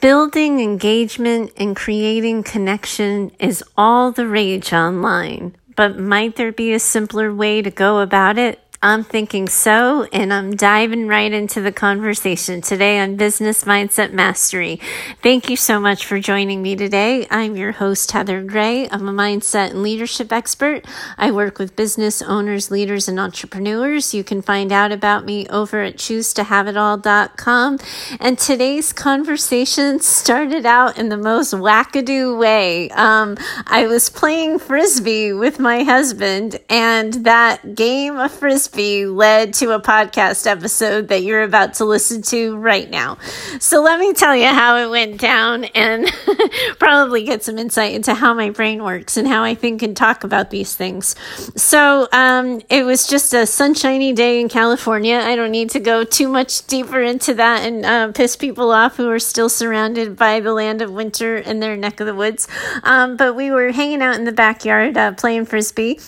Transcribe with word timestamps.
Building 0.00 0.58
engagement 0.58 1.52
and 1.56 1.76
creating 1.76 2.42
connection 2.42 3.30
is 3.38 3.62
all 3.76 4.10
the 4.10 4.26
rage 4.26 4.72
online, 4.72 5.54
but 5.76 5.96
might 5.96 6.34
there 6.34 6.50
be 6.50 6.72
a 6.72 6.80
simpler 6.80 7.32
way 7.32 7.62
to 7.62 7.70
go 7.70 8.00
about 8.00 8.36
it? 8.36 8.58
I'm 8.84 9.02
thinking 9.02 9.48
so, 9.48 10.02
and 10.12 10.30
I'm 10.30 10.56
diving 10.56 11.08
right 11.08 11.32
into 11.32 11.62
the 11.62 11.72
conversation 11.72 12.60
today 12.60 12.98
on 12.98 13.16
Business 13.16 13.64
Mindset 13.64 14.12
Mastery. 14.12 14.78
Thank 15.22 15.48
you 15.48 15.56
so 15.56 15.80
much 15.80 16.04
for 16.04 16.20
joining 16.20 16.60
me 16.60 16.76
today. 16.76 17.26
I'm 17.30 17.56
your 17.56 17.72
host, 17.72 18.12
Heather 18.12 18.42
Gray. 18.42 18.86
I'm 18.90 19.08
a 19.08 19.12
mindset 19.12 19.70
and 19.70 19.82
leadership 19.82 20.30
expert. 20.30 20.84
I 21.16 21.30
work 21.30 21.58
with 21.58 21.74
business 21.76 22.20
owners, 22.20 22.70
leaders, 22.70 23.08
and 23.08 23.18
entrepreneurs. 23.18 24.12
You 24.12 24.22
can 24.22 24.42
find 24.42 24.70
out 24.70 24.92
about 24.92 25.24
me 25.24 25.46
over 25.48 25.80
at 25.80 25.96
choosetohaveitall.com. 25.96 27.78
And 28.20 28.38
today's 28.38 28.92
conversation 28.92 30.00
started 30.00 30.66
out 30.66 30.98
in 30.98 31.08
the 31.08 31.16
most 31.16 31.54
wackadoo 31.54 32.38
way. 32.38 32.90
Um, 32.90 33.38
I 33.66 33.86
was 33.86 34.10
playing 34.10 34.58
frisbee 34.58 35.32
with 35.32 35.58
my 35.58 35.84
husband, 35.84 36.60
and 36.68 37.14
that 37.24 37.74
game 37.74 38.18
of 38.18 38.30
frisbee 38.30 38.73
be 38.74 39.06
led 39.06 39.54
to 39.54 39.72
a 39.72 39.80
podcast 39.80 40.46
episode 40.46 41.08
that 41.08 41.22
you're 41.22 41.42
about 41.42 41.74
to 41.74 41.84
listen 41.84 42.22
to 42.22 42.56
right 42.56 42.88
now. 42.88 43.18
So 43.60 43.82
let 43.82 43.98
me 43.98 44.12
tell 44.12 44.36
you 44.36 44.48
how 44.48 44.76
it 44.76 44.90
went 44.90 45.20
down 45.20 45.64
and 45.64 46.10
probably 46.78 47.24
get 47.24 47.42
some 47.42 47.58
insight 47.58 47.94
into 47.94 48.14
how 48.14 48.34
my 48.34 48.50
brain 48.50 48.82
works 48.82 49.16
and 49.16 49.26
how 49.28 49.42
I 49.42 49.54
think 49.54 49.82
and 49.82 49.96
talk 49.96 50.24
about 50.24 50.50
these 50.50 50.74
things. 50.74 51.14
So 51.56 52.08
um, 52.12 52.60
it 52.68 52.84
was 52.84 53.06
just 53.06 53.32
a 53.32 53.46
sunshiny 53.46 54.12
day 54.12 54.40
in 54.40 54.48
California. 54.48 55.16
I 55.16 55.36
don't 55.36 55.50
need 55.50 55.70
to 55.70 55.80
go 55.80 56.04
too 56.04 56.28
much 56.28 56.66
deeper 56.66 57.00
into 57.00 57.34
that 57.34 57.66
and 57.66 57.84
uh, 57.84 58.12
piss 58.12 58.36
people 58.36 58.70
off 58.70 58.96
who 58.96 59.08
are 59.10 59.18
still 59.18 59.48
surrounded 59.48 60.16
by 60.16 60.40
the 60.40 60.52
land 60.52 60.82
of 60.82 60.90
winter 60.90 61.36
in 61.36 61.60
their 61.60 61.76
neck 61.76 62.00
of 62.00 62.06
the 62.06 62.14
woods. 62.14 62.48
Um, 62.82 63.16
but 63.16 63.34
we 63.34 63.50
were 63.50 63.72
hanging 63.72 64.02
out 64.02 64.16
in 64.16 64.24
the 64.24 64.32
backyard 64.32 64.96
uh, 64.96 65.12
playing 65.12 65.46
frisbee 65.46 66.00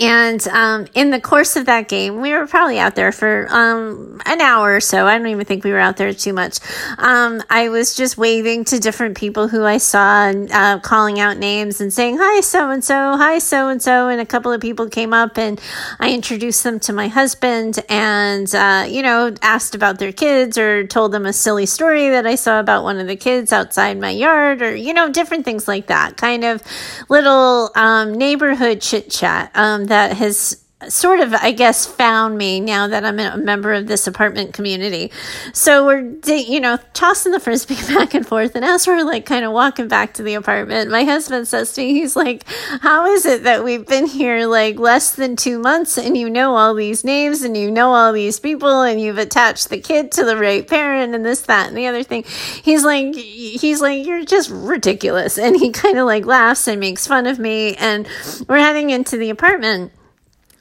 and 0.00 0.46
um, 0.48 0.86
in 0.94 1.10
the 1.10 1.20
course 1.20 1.56
of 1.56 1.66
that 1.66 1.88
game, 1.88 2.20
we 2.20 2.32
were 2.32 2.46
probably 2.46 2.78
out 2.78 2.94
there 2.94 3.12
for 3.12 3.46
um, 3.50 4.20
an 4.26 4.40
hour 4.40 4.76
or 4.76 4.80
so. 4.80 5.06
I 5.06 5.18
don't 5.18 5.26
even 5.26 5.44
think 5.44 5.64
we 5.64 5.70
were 5.70 5.78
out 5.78 5.96
there 5.96 6.12
too 6.12 6.32
much. 6.32 6.58
Um, 6.98 7.42
I 7.50 7.68
was 7.68 7.94
just 7.94 8.16
waving 8.16 8.64
to 8.66 8.78
different 8.78 9.16
people 9.16 9.48
who 9.48 9.64
I 9.64 9.78
saw 9.78 10.26
and 10.28 10.50
uh, 10.50 10.80
calling 10.80 11.20
out 11.20 11.36
names 11.36 11.80
and 11.80 11.92
saying, 11.92 12.18
Hi, 12.20 12.40
so 12.40 12.70
and 12.70 12.84
so, 12.84 13.16
hi, 13.16 13.38
so 13.38 13.68
and 13.68 13.82
so. 13.82 14.08
And 14.08 14.20
a 14.20 14.26
couple 14.26 14.52
of 14.52 14.60
people 14.60 14.88
came 14.88 15.12
up 15.12 15.38
and 15.38 15.60
I 15.98 16.12
introduced 16.12 16.64
them 16.64 16.80
to 16.80 16.92
my 16.92 17.08
husband 17.08 17.78
and, 17.88 18.52
uh, 18.54 18.86
you 18.88 19.02
know, 19.02 19.34
asked 19.42 19.74
about 19.74 19.98
their 19.98 20.12
kids 20.12 20.56
or 20.56 20.86
told 20.86 21.12
them 21.12 21.26
a 21.26 21.32
silly 21.32 21.66
story 21.66 22.10
that 22.10 22.26
I 22.26 22.34
saw 22.34 22.60
about 22.60 22.84
one 22.84 22.98
of 22.98 23.06
the 23.06 23.16
kids 23.16 23.52
outside 23.52 23.98
my 23.98 24.10
yard 24.10 24.62
or, 24.62 24.74
you 24.74 24.94
know, 24.94 25.10
different 25.10 25.44
things 25.44 25.68
like 25.68 25.88
that. 25.88 26.16
Kind 26.16 26.44
of 26.44 26.62
little 27.08 27.70
um, 27.74 28.14
neighborhood 28.14 28.80
chit 28.80 29.10
chat. 29.10 29.50
Um, 29.82 29.86
that 29.88 30.16
has 30.16 30.61
sort 30.88 31.20
of, 31.20 31.34
I 31.34 31.52
guess, 31.52 31.86
found 31.86 32.38
me 32.38 32.60
now 32.60 32.88
that 32.88 33.04
I'm 33.04 33.18
a 33.18 33.36
member 33.36 33.72
of 33.72 33.86
this 33.86 34.06
apartment 34.06 34.52
community. 34.52 35.10
So 35.52 35.86
we're, 35.86 36.16
you 36.26 36.60
know, 36.60 36.78
tossing 36.94 37.32
the 37.32 37.40
frisbee 37.40 37.74
back 37.94 38.14
and 38.14 38.26
forth. 38.26 38.54
And 38.54 38.64
as 38.64 38.86
we're 38.86 39.04
like 39.04 39.26
kind 39.26 39.44
of 39.44 39.52
walking 39.52 39.88
back 39.88 40.14
to 40.14 40.22
the 40.22 40.34
apartment, 40.34 40.90
my 40.90 41.04
husband 41.04 41.48
says 41.48 41.72
to 41.74 41.80
me, 41.80 41.94
he's 41.94 42.16
like, 42.16 42.44
How 42.80 43.06
is 43.06 43.26
it 43.26 43.44
that 43.44 43.64
we've 43.64 43.86
been 43.86 44.06
here 44.06 44.46
like 44.46 44.78
less 44.78 45.14
than 45.14 45.36
two 45.36 45.58
months 45.58 45.98
and 45.98 46.16
you 46.16 46.28
know 46.28 46.54
all 46.56 46.74
these 46.74 47.04
names 47.04 47.42
and 47.42 47.56
you 47.56 47.70
know 47.70 47.92
all 47.92 48.12
these 48.12 48.40
people 48.40 48.82
and 48.82 49.00
you've 49.00 49.18
attached 49.18 49.68
the 49.68 49.80
kid 49.80 50.12
to 50.12 50.24
the 50.24 50.36
right 50.36 50.66
parent 50.66 51.14
and 51.14 51.24
this, 51.24 51.42
that, 51.42 51.68
and 51.68 51.76
the 51.76 51.86
other 51.86 52.02
thing? 52.02 52.24
He's 52.62 52.84
like, 52.84 53.14
He's 53.14 53.80
like, 53.80 54.06
You're 54.06 54.24
just 54.24 54.50
ridiculous. 54.50 55.38
And 55.38 55.56
he 55.56 55.70
kind 55.70 55.98
of 55.98 56.06
like 56.06 56.24
laughs 56.24 56.68
and 56.68 56.80
makes 56.80 57.06
fun 57.06 57.26
of 57.26 57.38
me. 57.38 57.74
And 57.76 58.08
we're 58.48 58.58
heading 58.58 58.90
into 58.90 59.16
the 59.16 59.30
apartment. 59.30 59.92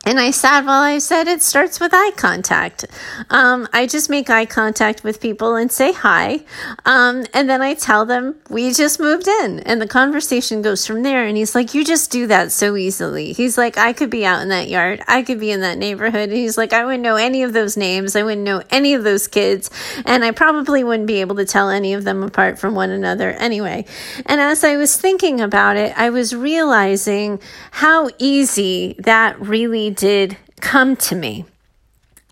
And 0.04 0.20
I 0.20 0.32
said, 0.32 0.62
well, 0.62 0.82
I 0.82 0.98
said 0.98 1.28
it 1.28 1.44
starts 1.44 1.80
with 1.80 1.94
eye 1.94 2.10
contact. 2.16 2.86
Um, 3.30 3.68
I 3.72 3.86
just 3.86 4.10
make 4.10 4.32
eye 4.32 4.48
contact 4.48 5.04
with 5.04 5.22
people 5.22 5.56
and 5.56 5.72
say 5.72 5.94
hi. 5.94 6.40
Um, 6.86 7.26
and 7.36 7.48
then 7.48 7.62
I 7.62 7.76
tell 7.76 8.08
them 8.08 8.36
we 8.50 8.74
just 8.74 9.00
moved 9.00 9.28
in 9.28 9.60
and 9.60 9.80
the 9.80 9.88
conversation 9.88 10.64
goes 10.64 10.88
from 10.88 11.04
there. 11.04 11.26
And 11.26 11.38
he's 11.38 11.54
like, 11.54 11.76
you 11.76 11.86
just 11.86 12.10
do 12.10 12.26
that 12.28 12.52
so 12.52 12.76
easily. 12.76 13.34
He's 13.34 13.60
like, 13.60 13.78
I 13.78 13.94
could 13.94 14.10
be 14.10 14.26
out 14.26 14.42
in 14.42 14.50
that 14.50 14.70
yard. 14.70 15.04
I 15.08 15.22
could 15.22 15.40
be 15.40 15.52
in 15.52 15.62
that 15.62 15.78
neighborhood. 15.78 16.30
And 16.30 16.38
he's 16.38 16.58
like, 16.58 16.74
I 16.74 16.84
wouldn't 16.84 17.04
know 17.04 17.18
any 17.18 17.44
of 17.44 17.54
those 17.54 17.78
names. 17.78 18.16
I 18.16 18.24
wouldn't 18.24 18.42
know 18.42 18.64
any 18.72 18.96
of 18.96 19.04
those 19.04 19.28
kids. 19.28 19.70
And 20.08 20.26
I 20.26 20.32
probably 20.32 20.84
wouldn't 20.84 21.08
be 21.08 21.22
able 21.22 21.36
to 21.36 21.46
tell 21.46 21.70
any 21.70 21.94
of 21.94 22.06
them 22.06 22.24
apart 22.24 22.58
from 22.58 22.74
one 22.74 22.90
another 22.90 23.34
anyway. 23.34 23.86
And 24.26 24.42
as 24.42 24.64
I 24.64 24.78
was 24.78 24.98
thinking 24.98 25.40
about 25.42 25.78
it, 25.78 25.96
I 25.96 26.10
was 26.10 26.34
realizing 26.36 27.40
how 27.70 28.10
easy 28.18 28.96
that 28.98 29.40
really 29.40 29.91
did 29.96 30.38
come 30.60 30.96
to 30.96 31.16
me 31.16 31.46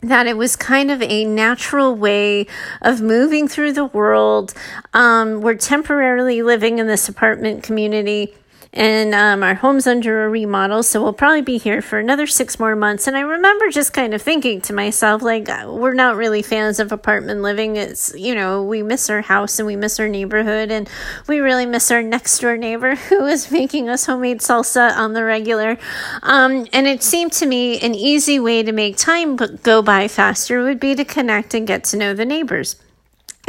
that 0.02 0.28
it 0.28 0.38
was 0.38 0.56
kind 0.56 0.92
of 0.92 1.02
a 1.02 1.25
natural 1.25 1.94
way 1.94 2.47
of 2.81 3.02
moving 3.02 3.47
through 3.47 3.74
the 3.74 3.86
world. 3.86 4.53
Um, 4.94 5.42
we're 5.42 5.56
temporarily 5.56 6.42
living 6.42 6.80
in 6.80 6.88
this 6.88 7.09
apartment 7.09 7.64
community 7.64 8.34
and 8.72 9.16
um, 9.16 9.41
our 9.41 9.56
home's 9.56 9.88
under 9.88 10.25
a 10.25 10.30
remodel, 10.30 10.84
so 10.84 11.02
we'll 11.02 11.13
probably 11.13 11.41
be 11.41 11.57
here 11.57 11.81
for 11.81 11.97
another 11.97 12.28
six 12.28 12.59
more 12.59 12.75
months. 12.75 13.07
And 13.07 13.18
I 13.18 13.22
remember 13.22 13.69
just 13.69 13.94
kind 13.94 14.13
of 14.13 14.22
thinking 14.22 14.62
to 14.62 14.74
myself, 14.74 15.24
like, 15.24 15.50
uh, 15.50 15.66
we're 15.68 15.96
not 15.96 16.16
really 16.16 16.44
fans 16.44 16.79
of 16.79 16.91
apartment 16.91 17.41
living. 17.41 17.78
It's, 17.78 18.13
you 18.16 18.35
know, 18.35 18.63
we 18.63 18.84
miss 18.84 19.09
our 19.09 19.22
house 19.22 19.58
and 19.58 19.66
we 19.66 19.75
miss 19.75 20.00
our 20.00 20.08
neighborhood, 20.08 20.69
and 20.69 20.88
we 21.28 21.40
really 21.40 21.66
miss 21.66 21.90
our 21.90 22.03
next 22.03 22.38
door 22.40 22.58
neighbor 22.58 22.96
who 23.09 23.25
is 23.25 23.52
making 23.52 23.90
us 23.90 24.06
homemade 24.06 24.41
salsa 24.41 24.96
on 24.96 25.13
the 25.13 25.24
regular. 25.24 25.78
Um, 26.22 26.68
and 26.72 26.85
it 26.85 27.02
seemed 27.02 27.31
to 27.34 27.47
me 27.47 27.79
an 27.79 27.96
easy 27.96 28.40
way 28.40 28.62
to 28.62 28.72
make 28.72 28.97
time 28.97 29.35
go 29.35 29.81
by 29.81 30.08
faster 30.08 30.63
would 30.63 30.79
be 30.79 30.94
to 30.94 31.06
connect 31.06 31.56
and 31.56 31.66
get 31.66 31.84
to 31.85 31.97
know 31.97 32.13
the 32.13 32.25
neighbors. 32.25 32.75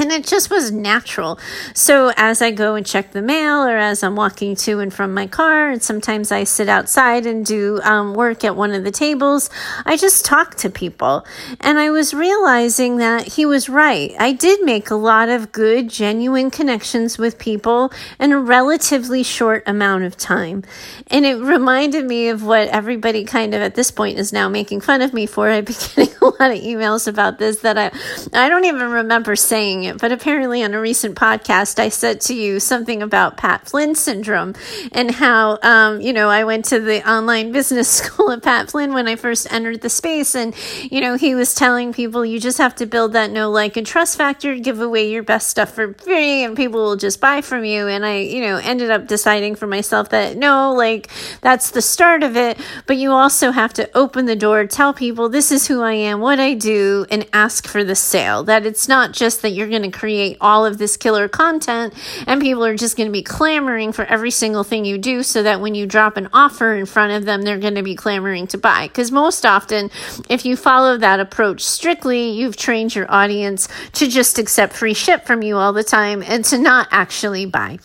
And 0.00 0.11
it 0.12 0.27
just 0.27 0.49
was 0.49 0.72
natural. 0.72 1.38
So 1.75 2.11
as 2.16 2.41
I 2.41 2.53
go 2.53 2.75
and 2.75 2.87
check 2.87 3.12
the 3.12 3.21
mail, 3.21 3.62
or 3.62 3.77
as 3.77 4.03
I'm 4.03 4.16
walking 4.16 4.56
to 4.56 4.81
and 4.81 4.93
from 4.93 5.12
my 5.12 5.27
car, 5.27 5.69
and 5.69 5.83
sometimes 5.83 6.33
I 6.33 6.44
sit 6.44 6.71
outside 6.71 7.27
and 7.27 7.44
do 7.44 7.83
um, 7.83 8.15
work 8.15 8.43
at 8.43 8.56
one 8.56 8.72
of 8.72 8.83
the 8.83 8.91
tables, 8.91 9.50
I 9.84 9.99
just 9.99 10.25
talk 10.25 10.55
to 10.56 10.71
people. 10.71 11.27
And 11.60 11.78
I 11.78 11.91
was 11.91 12.15
realizing 12.15 12.97
that 12.97 13.34
he 13.34 13.44
was 13.44 13.69
right. 13.69 14.15
I 14.19 14.33
did 14.33 14.62
make 14.62 14.89
a 14.89 14.94
lot 14.94 15.28
of 15.28 15.53
good, 15.53 15.91
genuine 15.91 16.50
connections 16.50 17.19
with 17.19 17.39
people 17.39 17.93
in 18.19 18.33
a 18.33 18.41
relatively 18.41 19.22
short 19.22 19.62
amount 19.66 20.05
of 20.05 20.16
time. 20.16 20.65
And 21.09 21.27
it 21.27 21.34
reminded 21.34 22.06
me 22.06 22.28
of 22.28 22.43
what 22.43 22.69
everybody 22.69 23.25
kind 23.25 23.53
of 23.53 23.60
at 23.60 23.75
this 23.75 23.91
point 23.91 24.19
is 24.19 24.33
now 24.33 24.49
making 24.49 24.81
fun 24.81 25.03
of 25.03 25.12
me 25.12 25.27
for. 25.27 25.50
I've 25.50 25.66
been 25.66 25.77
getting 25.94 26.15
a 26.22 26.25
lot 26.25 26.50
of 26.53 26.59
emails 26.59 27.06
about 27.06 27.39
this 27.39 27.60
that 27.60 27.77
I, 27.77 27.91
I 28.33 28.49
don't 28.49 28.65
even 28.65 28.91
remember 28.91 29.37
saying 29.37 29.90
but 29.99 30.12
apparently 30.12 30.62
on 30.62 30.75
a 30.75 30.81
recent 30.81 31.17
podcast, 31.17 31.78
I 31.78 31.89
said 31.89 32.21
to 32.23 32.34
you 32.34 32.61
something 32.61 33.03
about 33.03 33.37
Pat 33.37 33.69
Flynn 33.69 33.95
syndrome 33.95 34.55
and 34.93 35.11
how, 35.11 35.59
um, 35.62 36.01
you 36.01 36.12
know, 36.12 36.28
I 36.28 36.45
went 36.45 36.67
to 36.67 36.81
the 36.81 37.09
online 37.09 37.53
business 37.61 37.89
school 37.89 38.31
of 38.31 38.43
Pat 38.43 38.71
Flynn 38.71 38.93
when 38.93 39.09
I 39.09 39.17
first 39.17 39.53
entered 39.53 39.81
the 39.81 39.91
space. 39.91 40.34
And, 40.34 40.55
you 40.91 41.01
know, 41.01 41.17
he 41.17 41.34
was 41.34 41.55
telling 41.55 41.93
people 41.93 42.25
you 42.25 42.41
just 42.41 42.59
have 42.59 42.75
to 42.77 42.87
build 42.87 43.12
that 43.15 43.31
no 43.31 43.51
like 43.51 43.77
and 43.77 43.87
trust 43.87 44.17
factor, 44.17 44.56
give 44.56 44.81
away 44.81 45.11
your 45.11 45.23
best 45.23 45.49
stuff 45.49 45.73
for 45.73 45.95
free, 45.95 46.45
and 46.45 46.57
people 46.57 46.81
will 46.81 46.97
just 46.97 47.21
buy 47.21 47.41
from 47.41 47.65
you. 47.65 47.89
And 47.89 48.05
I, 48.05 48.19
you 48.19 48.41
know, 48.43 48.57
ended 48.57 48.91
up 48.91 49.07
deciding 49.07 49.55
for 49.55 49.67
myself 49.67 50.11
that 50.11 50.37
no, 50.37 50.72
like 50.72 51.11
that's 51.41 51.71
the 51.71 51.83
start 51.83 52.22
of 52.22 52.37
it, 52.37 52.59
but 52.87 52.97
you 52.97 53.12
also 53.12 53.51
have 53.51 53.72
to 53.75 53.91
open 53.97 54.27
the 54.27 54.37
door, 54.37 54.67
tell 54.67 54.93
people 54.93 55.28
this 55.28 55.53
is 55.53 55.67
who 55.67 55.83
I 55.83 55.93
am, 55.93 56.21
what 56.21 56.41
I 56.41 56.55
do, 56.55 57.07
and 57.11 57.27
ask 57.33 57.67
for 57.67 57.84
the 57.84 57.95
sale. 57.95 58.45
That 58.45 58.67
it's 58.67 58.89
not 58.89 59.12
just 59.12 59.43
that 59.43 59.51
you're 59.51 59.69
going 59.69 59.79
to 59.82 59.91
create 59.91 60.36
all 60.41 60.64
of 60.64 60.78
this 60.78 60.96
killer 60.96 61.28
content 61.28 61.94
and 62.27 62.41
people 62.41 62.65
are 62.65 62.77
just 62.77 62.97
going 62.97 63.09
to 63.09 63.12
be 63.12 63.22
clamoring 63.22 63.92
for 63.92 64.04
every 64.04 64.30
single 64.30 64.65
thing 64.65 64.84
you 64.84 64.98
do 64.98 65.22
so 65.22 65.42
that 65.42 65.60
when 65.60 65.74
you 65.74 65.86
drop 65.86 66.16
an 66.16 66.28
offer 66.32 66.74
in 66.74 66.86
front 66.86 67.12
of 67.12 67.24
them, 67.24 67.42
they're 67.42 67.59
going 67.59 67.74
to 67.74 67.82
be 67.82 67.94
clamoring 67.94 68.47
to 68.48 68.59
buy. 68.59 68.88
Because 68.88 69.10
most 69.10 69.44
often, 69.44 69.91
if 70.28 70.44
you 70.44 70.56
follow 70.56 70.97
that 70.97 71.21
approach 71.21 71.62
strictly, 71.62 72.30
you've 72.30 72.56
trained 72.56 72.94
your 72.94 73.10
audience 73.10 73.68
to 73.92 74.09
just 74.09 74.38
accept 74.38 74.72
free 74.72 74.94
ship 74.94 75.27
from 75.27 75.42
you 75.42 75.56
all 75.56 75.72
the 75.72 75.84
time 75.84 76.22
and 76.22 76.44
to 76.47 76.59
not 76.59 76.88
actually 76.91 77.47
buy. 77.47 77.78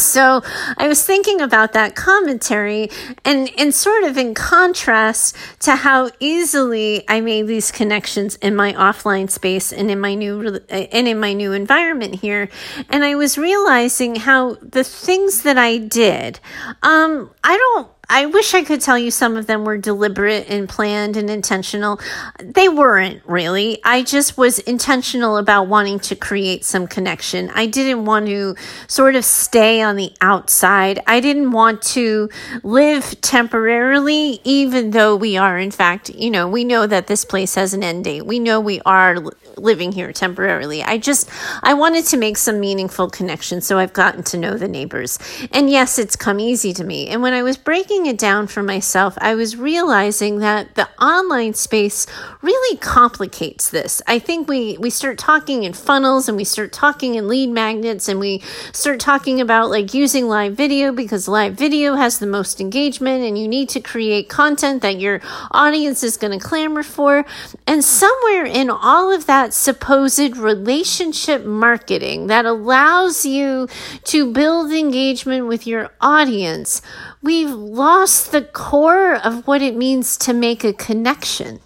So 0.00 0.42
I 0.76 0.88
was 0.88 1.04
thinking 1.04 1.40
about 1.40 1.72
that 1.74 1.94
commentary 1.94 2.90
and, 3.24 3.50
and 3.58 3.74
sort 3.74 4.04
of 4.04 4.16
in 4.16 4.34
contrast 4.34 5.36
to 5.60 5.76
how 5.76 6.10
easily 6.20 7.04
I 7.08 7.20
made 7.20 7.46
these 7.46 7.70
connections 7.70 8.36
in 8.36 8.56
my 8.56 8.72
offline 8.72 9.30
space 9.30 9.72
and 9.72 9.90
in 9.90 10.00
my 10.00 10.14
new 10.14 10.60
and 10.68 11.08
in 11.08 11.20
my 11.20 11.32
new 11.32 11.52
environment 11.52 12.16
here. 12.16 12.48
And 12.88 13.04
I 13.04 13.14
was 13.14 13.36
realizing 13.36 14.16
how 14.16 14.54
the 14.62 14.84
things 14.84 15.42
that 15.42 15.58
I 15.58 15.78
did, 15.78 16.40
um, 16.82 17.30
I 17.44 17.56
don't 17.56 17.99
I 18.12 18.26
wish 18.26 18.54
I 18.54 18.64
could 18.64 18.80
tell 18.80 18.98
you 18.98 19.12
some 19.12 19.36
of 19.36 19.46
them 19.46 19.64
were 19.64 19.78
deliberate 19.78 20.50
and 20.50 20.68
planned 20.68 21.16
and 21.16 21.30
intentional. 21.30 22.00
They 22.40 22.68
weren't 22.68 23.22
really. 23.24 23.80
I 23.84 24.02
just 24.02 24.36
was 24.36 24.58
intentional 24.58 25.36
about 25.36 25.68
wanting 25.68 26.00
to 26.00 26.16
create 26.16 26.64
some 26.64 26.88
connection. 26.88 27.50
I 27.54 27.66
didn't 27.66 28.04
want 28.06 28.26
to 28.26 28.56
sort 28.88 29.14
of 29.14 29.24
stay 29.24 29.80
on 29.80 29.94
the 29.94 30.12
outside. 30.20 30.98
I 31.06 31.20
didn't 31.20 31.52
want 31.52 31.82
to 31.82 32.28
live 32.64 33.20
temporarily, 33.20 34.40
even 34.42 34.90
though 34.90 35.14
we 35.14 35.36
are, 35.36 35.56
in 35.56 35.70
fact, 35.70 36.10
you 36.10 36.32
know, 36.32 36.48
we 36.48 36.64
know 36.64 36.88
that 36.88 37.06
this 37.06 37.24
place 37.24 37.54
has 37.54 37.74
an 37.74 37.84
end 37.84 38.04
date. 38.04 38.26
We 38.26 38.40
know 38.40 38.58
we 38.58 38.80
are 38.80 39.18
living 39.56 39.92
here 39.92 40.12
temporarily. 40.12 40.82
I 40.82 40.98
just, 40.98 41.30
I 41.62 41.74
wanted 41.74 42.06
to 42.06 42.16
make 42.16 42.38
some 42.38 42.58
meaningful 42.58 43.08
connections. 43.08 43.66
So 43.66 43.78
I've 43.78 43.92
gotten 43.92 44.24
to 44.24 44.36
know 44.36 44.56
the 44.56 44.66
neighbors. 44.66 45.18
And 45.52 45.70
yes, 45.70 45.96
it's 45.96 46.16
come 46.16 46.40
easy 46.40 46.72
to 46.72 46.82
me. 46.82 47.06
And 47.08 47.22
when 47.22 47.34
I 47.34 47.44
was 47.44 47.56
breaking 47.56 47.99
breaking 48.00 48.14
it 48.14 48.18
down 48.18 48.46
for 48.46 48.62
myself, 48.62 49.18
I 49.20 49.34
was 49.34 49.56
realizing 49.56 50.38
that 50.38 50.74
the 50.74 50.88
online 51.02 51.52
space 51.52 52.06
really 52.40 52.78
complicates 52.78 53.68
this. 53.68 54.00
I 54.06 54.18
think 54.18 54.48
we, 54.48 54.78
we 54.78 54.88
start 54.88 55.18
talking 55.18 55.64
in 55.64 55.74
funnels 55.74 56.26
and 56.28 56.36
we 56.36 56.44
start 56.44 56.72
talking 56.72 57.16
in 57.16 57.28
lead 57.28 57.50
magnets 57.50 58.08
and 58.08 58.18
we 58.18 58.42
start 58.72 59.00
talking 59.00 59.40
about 59.40 59.68
like 59.68 59.92
using 59.92 60.28
live 60.28 60.54
video 60.54 60.92
because 60.92 61.28
live 61.28 61.54
video 61.54 61.94
has 61.96 62.18
the 62.18 62.26
most 62.26 62.60
engagement 62.60 63.22
and 63.22 63.38
you 63.38 63.46
need 63.46 63.68
to 63.70 63.80
create 63.80 64.30
content 64.30 64.80
that 64.80 64.98
your 64.98 65.20
audience 65.50 66.02
is 66.02 66.16
going 66.16 66.38
to 66.38 66.44
clamor 66.44 66.82
for. 66.82 67.26
And 67.66 67.84
somewhere 67.84 68.46
in 68.46 68.70
all 68.70 69.12
of 69.12 69.26
that 69.26 69.52
supposed 69.52 70.38
relationship 70.38 71.44
marketing 71.44 72.28
that 72.28 72.46
allows 72.46 73.26
you 73.26 73.68
to 74.04 74.32
build 74.32 74.72
engagement 74.72 75.46
with 75.46 75.66
your 75.66 75.90
audience, 76.00 76.80
we've 77.22 77.50
lost 77.50 78.32
the 78.32 78.42
core 78.42 79.14
of 79.14 79.46
what 79.46 79.60
it 79.62 79.76
means 79.76 80.16
to 80.16 80.32
make 80.32 80.64
a 80.64 80.72
connection 80.72 81.60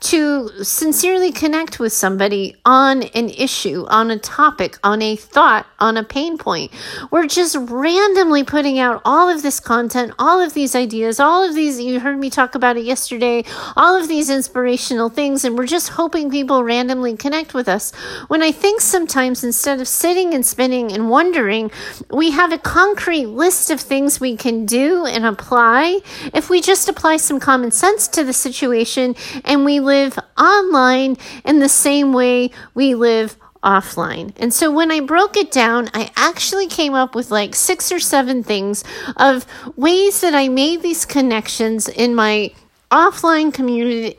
to 0.00 0.48
sincerely 0.62 1.32
connect 1.32 1.78
with 1.80 1.92
somebody 1.92 2.54
on 2.66 3.04
an 3.14 3.30
issue, 3.30 3.86
on 3.88 4.10
a 4.10 4.18
topic, 4.18 4.78
on 4.84 5.00
a 5.00 5.16
thought, 5.16 5.66
on 5.78 5.96
a 5.96 6.04
pain 6.04 6.36
point. 6.36 6.70
We're 7.10 7.26
just 7.26 7.56
randomly 7.56 8.44
putting 8.44 8.78
out 8.78 9.00
all 9.04 9.28
of 9.28 9.42
this 9.42 9.60
content, 9.60 10.12
all 10.18 10.40
of 10.40 10.52
these 10.52 10.74
ideas, 10.74 11.18
all 11.18 11.48
of 11.48 11.54
these, 11.54 11.80
you 11.80 12.00
heard 12.00 12.18
me 12.18 12.28
talk 12.28 12.54
about 12.54 12.76
it 12.76 12.84
yesterday, 12.84 13.44
all 13.76 13.96
of 13.96 14.08
these 14.08 14.28
inspirational 14.28 15.08
things, 15.08 15.44
and 15.44 15.56
we're 15.56 15.66
just 15.66 15.90
hoping 15.90 16.30
people 16.30 16.62
randomly 16.62 17.16
connect 17.16 17.54
with 17.54 17.68
us. 17.68 17.94
When 18.28 18.42
I 18.42 18.52
think 18.52 18.80
sometimes 18.80 19.42
instead 19.42 19.80
of 19.80 19.88
sitting 19.88 20.34
and 20.34 20.44
spinning 20.44 20.92
and 20.92 21.08
wondering, 21.08 21.70
we 22.10 22.32
have 22.32 22.52
a 22.52 22.58
concrete 22.58 23.26
list 23.26 23.70
of 23.70 23.80
things 23.80 24.20
we 24.20 24.36
can 24.36 24.66
do 24.66 24.93
and 25.02 25.26
apply. 25.26 26.00
If 26.32 26.48
we 26.48 26.60
just 26.60 26.88
apply 26.88 27.16
some 27.16 27.40
common 27.40 27.70
sense 27.70 28.06
to 28.08 28.24
the 28.24 28.32
situation 28.32 29.16
and 29.44 29.64
we 29.64 29.80
live 29.80 30.18
online 30.38 31.16
in 31.44 31.58
the 31.58 31.68
same 31.68 32.12
way 32.12 32.50
we 32.74 32.94
live 32.94 33.36
offline. 33.64 34.32
And 34.36 34.52
so 34.52 34.70
when 34.70 34.90
I 34.90 35.00
broke 35.00 35.36
it 35.36 35.50
down, 35.50 35.90
I 35.94 36.10
actually 36.16 36.66
came 36.66 36.94
up 36.94 37.14
with 37.14 37.30
like 37.30 37.54
six 37.54 37.90
or 37.90 37.98
seven 37.98 38.42
things 38.42 38.84
of 39.16 39.46
ways 39.76 40.20
that 40.20 40.34
I 40.34 40.48
made 40.48 40.82
these 40.82 41.04
connections 41.04 41.88
in 41.88 42.14
my 42.14 42.52
offline 42.90 43.52
community 43.52 44.18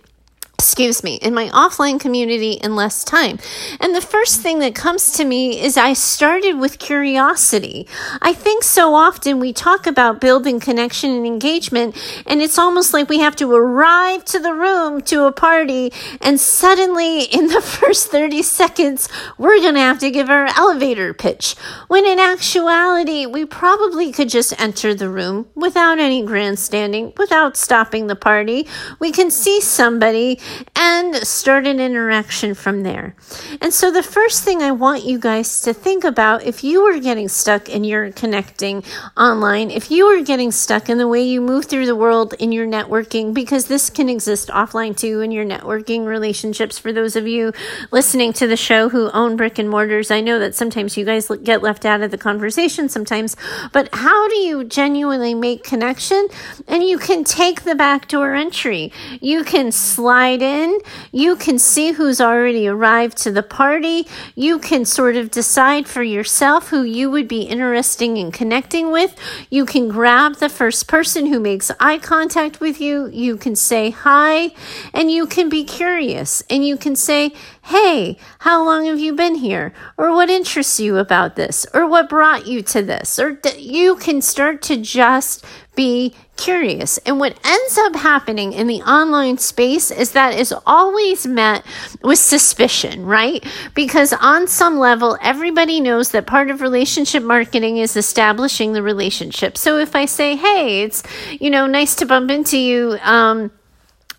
excuse 0.58 1.04
me, 1.04 1.16
in 1.16 1.34
my 1.34 1.50
offline 1.50 2.00
community 2.00 2.54
in 2.54 2.76
less 2.76 3.04
time. 3.04 3.38
And 3.80 3.94
the 3.94 4.02
first 4.02 4.42
thing 4.42 4.60
that 4.60 4.74
comes 4.74 5.12
to 5.12 5.26
me 5.26 5.62
is 5.62 5.78
I 5.78 5.94
started 5.94 6.54
with 6.54 6.80
curiosity. 6.80 7.88
I 8.22 8.34
think 8.34 8.64
so 8.64 8.96
often 8.96 9.40
we 9.40 9.54
talk 9.54 9.86
about 9.86 10.22
building 10.22 10.60
connection 10.60 11.12
and 11.12 11.26
engagement, 11.26 11.96
and 12.26 12.42
it's 12.42 12.58
almost 12.58 12.94
like 12.94 13.10
we 13.10 13.20
have 13.20 13.36
to 13.38 13.54
arrive 13.54 14.26
to 14.26 14.40
the 14.40 14.54
room 14.54 15.02
to 15.04 15.26
a 15.26 15.32
party, 15.32 15.92
and 16.22 16.40
suddenly 16.40 17.24
in 17.24 17.48
the 17.48 17.62
first 17.80 18.08
30 18.08 18.42
seconds, 18.42 19.10
we're 19.38 19.60
going 19.60 19.76
to 19.76 19.82
have 19.82 20.00
to 20.00 20.10
give 20.10 20.30
our 20.30 20.48
elevator 20.58 21.14
pitch. 21.14 21.56
When 21.88 22.06
in 22.06 22.20
actuality, 22.20 23.26
we 23.26 23.46
probably 23.46 24.12
could 24.12 24.30
just 24.30 24.60
enter 24.60 24.94
the 24.94 25.10
room 25.10 25.48
without 25.54 26.00
any 26.00 26.26
grandstanding, 26.26 27.14
without 27.18 27.58
stopping 27.58 28.08
the 28.08 28.16
party. 28.16 28.68
We 29.00 29.12
can 29.12 29.30
see 29.30 29.62
somebody 29.62 30.40
and 30.76 31.16
start 31.28 31.68
an 31.68 31.80
interaction 31.80 32.54
from 32.54 32.84
there. 32.84 33.16
And 33.62 33.74
so, 33.74 33.92
the 33.92 34.04
first 34.04 34.44
thing 34.44 34.62
I 34.62 34.72
want 34.72 35.04
you 35.04 35.20
guys 35.20 35.62
to 35.62 35.74
think 35.74 36.04
about 36.04 36.44
if 36.44 36.64
you 36.64 36.84
are 36.84 37.00
getting 37.00 37.28
stuck 37.28 37.70
in 37.70 37.84
your 37.84 38.12
connecting 38.12 38.84
online, 39.18 39.72
if 39.72 39.92
you 39.92 40.06
are 40.06 40.22
getting 40.22 40.52
stuck 40.52 40.90
in 40.90 40.98
the 40.98 41.08
way 41.08 41.24
you 41.24 41.42
move 41.42 41.66
through 41.66 41.86
the 41.86 41.96
world 41.96 42.34
in 42.40 42.52
your 42.52 42.68
networking, 42.68 43.34
because 43.34 43.66
this 43.66 43.90
can 43.90 44.10
exist 44.10 44.50
offline 44.50 44.96
too 44.98 45.22
in 45.22 45.32
your 45.32 45.46
networking 45.46 46.06
relationships. 46.06 46.78
For 46.78 46.92
those 46.92 47.16
of 47.16 47.28
you 47.28 47.54
listening 47.92 48.34
to 48.34 48.48
the 48.48 48.58
show 48.58 48.90
who 48.90 49.10
own 49.12 49.36
brick 49.36 49.58
and 49.60 49.70
mortars, 49.70 50.12
I 50.12 50.22
know 50.22 50.40
that 50.40 50.56
sometimes 50.56 50.98
you 50.98 51.06
guys 51.06 51.30
get 51.44 51.62
left 51.62 51.86
out 51.86 52.02
of 52.02 52.12
the 52.12 52.18
conversation 52.18 52.90
sometimes, 52.90 53.36
but 53.72 53.90
how 53.94 54.28
do 54.28 54.36
you 54.36 54.64
genuinely 54.64 55.34
make 55.34 55.64
connection? 55.64 56.28
And 56.68 56.84
you 56.84 56.98
can 56.98 57.24
take 57.24 57.64
the 57.64 57.76
backdoor 57.76 58.34
entry. 58.34 58.92
You 59.22 59.44
can 59.44 59.72
slide 59.72 60.35
in. 60.42 60.80
You 61.12 61.36
can 61.36 61.60
see 61.60 61.92
who's 61.92 62.22
already 62.22 62.68
arrived 62.68 63.18
to 63.20 63.32
the 63.32 63.44
party. 63.44 64.08
You 64.36 64.60
can 64.60 64.86
sort 64.86 65.16
of 65.16 65.32
decide 65.32 65.88
for 65.88 66.04
yourself 66.04 66.70
who 66.70 66.84
you 66.84 67.10
would 67.12 67.28
be 67.28 67.42
interesting 67.42 68.18
in 68.18 68.32
connecting 68.32 68.92
with. 68.92 69.16
You 69.50 69.66
can 69.66 69.90
grab 69.90 70.36
the 70.36 70.50
first 70.50 70.88
person 70.88 71.28
who 71.28 71.40
makes 71.40 71.72
eye 71.80 71.98
contact 71.98 72.60
with 72.60 72.80
you. 72.80 73.08
You 73.08 73.38
can 73.38 73.56
say 73.56 73.92
hi 73.92 74.52
and 74.94 75.12
you 75.12 75.28
can 75.28 75.50
be 75.50 75.64
curious 75.64 76.44
and 76.50 76.66
you 76.66 76.78
can 76.78 76.96
say, 76.96 77.34
Hey, 77.64 78.18
how 78.40 78.64
long 78.64 78.86
have 78.86 79.00
you 79.00 79.16
been 79.16 79.36
here? 79.36 79.74
Or 79.98 80.14
what 80.14 80.30
interests 80.30 80.80
you 80.80 80.98
about 80.98 81.36
this? 81.36 81.66
Or 81.74 81.88
what 81.88 82.10
brought 82.10 82.46
you 82.46 82.62
to 82.62 82.84
this? 82.84 83.18
Or 83.18 83.40
you 83.58 83.96
can 83.96 84.22
start 84.22 84.62
to 84.64 84.78
just 84.78 85.44
be 85.76 86.14
curious. 86.38 86.98
And 87.00 87.20
what 87.20 87.38
ends 87.44 87.78
up 87.78 87.96
happening 87.96 88.54
in 88.54 88.68
the 88.68 88.82
online 88.82 89.38
space 89.38 89.92
is 89.92 90.12
that 90.12 90.34
is 90.34 90.54
always 90.66 91.26
met 91.26 91.66
with 92.02 92.20
suspicion, 92.20 93.06
right? 93.06 93.46
Because 93.74 94.14
on 94.14 94.48
some 94.48 94.78
level, 94.78 95.18
everybody 95.22 95.80
knows 95.80 96.12
that 96.12 96.28
part 96.28 96.50
of 96.50 96.62
relationship 96.62 97.24
marketing 97.24 97.78
is 97.78 97.96
establishing 97.96 98.74
the 98.74 98.84
relationship. 98.84 99.58
So 99.58 99.78
if 99.78 99.96
I 99.96 100.06
say, 100.06 100.36
hey, 100.36 100.84
it's, 100.84 101.04
you 101.30 101.50
know, 101.50 101.68
nice 101.68 101.96
to 101.96 102.06
bump 102.06 102.32
into 102.32 102.58
you, 102.58 102.98
um, 103.02 103.52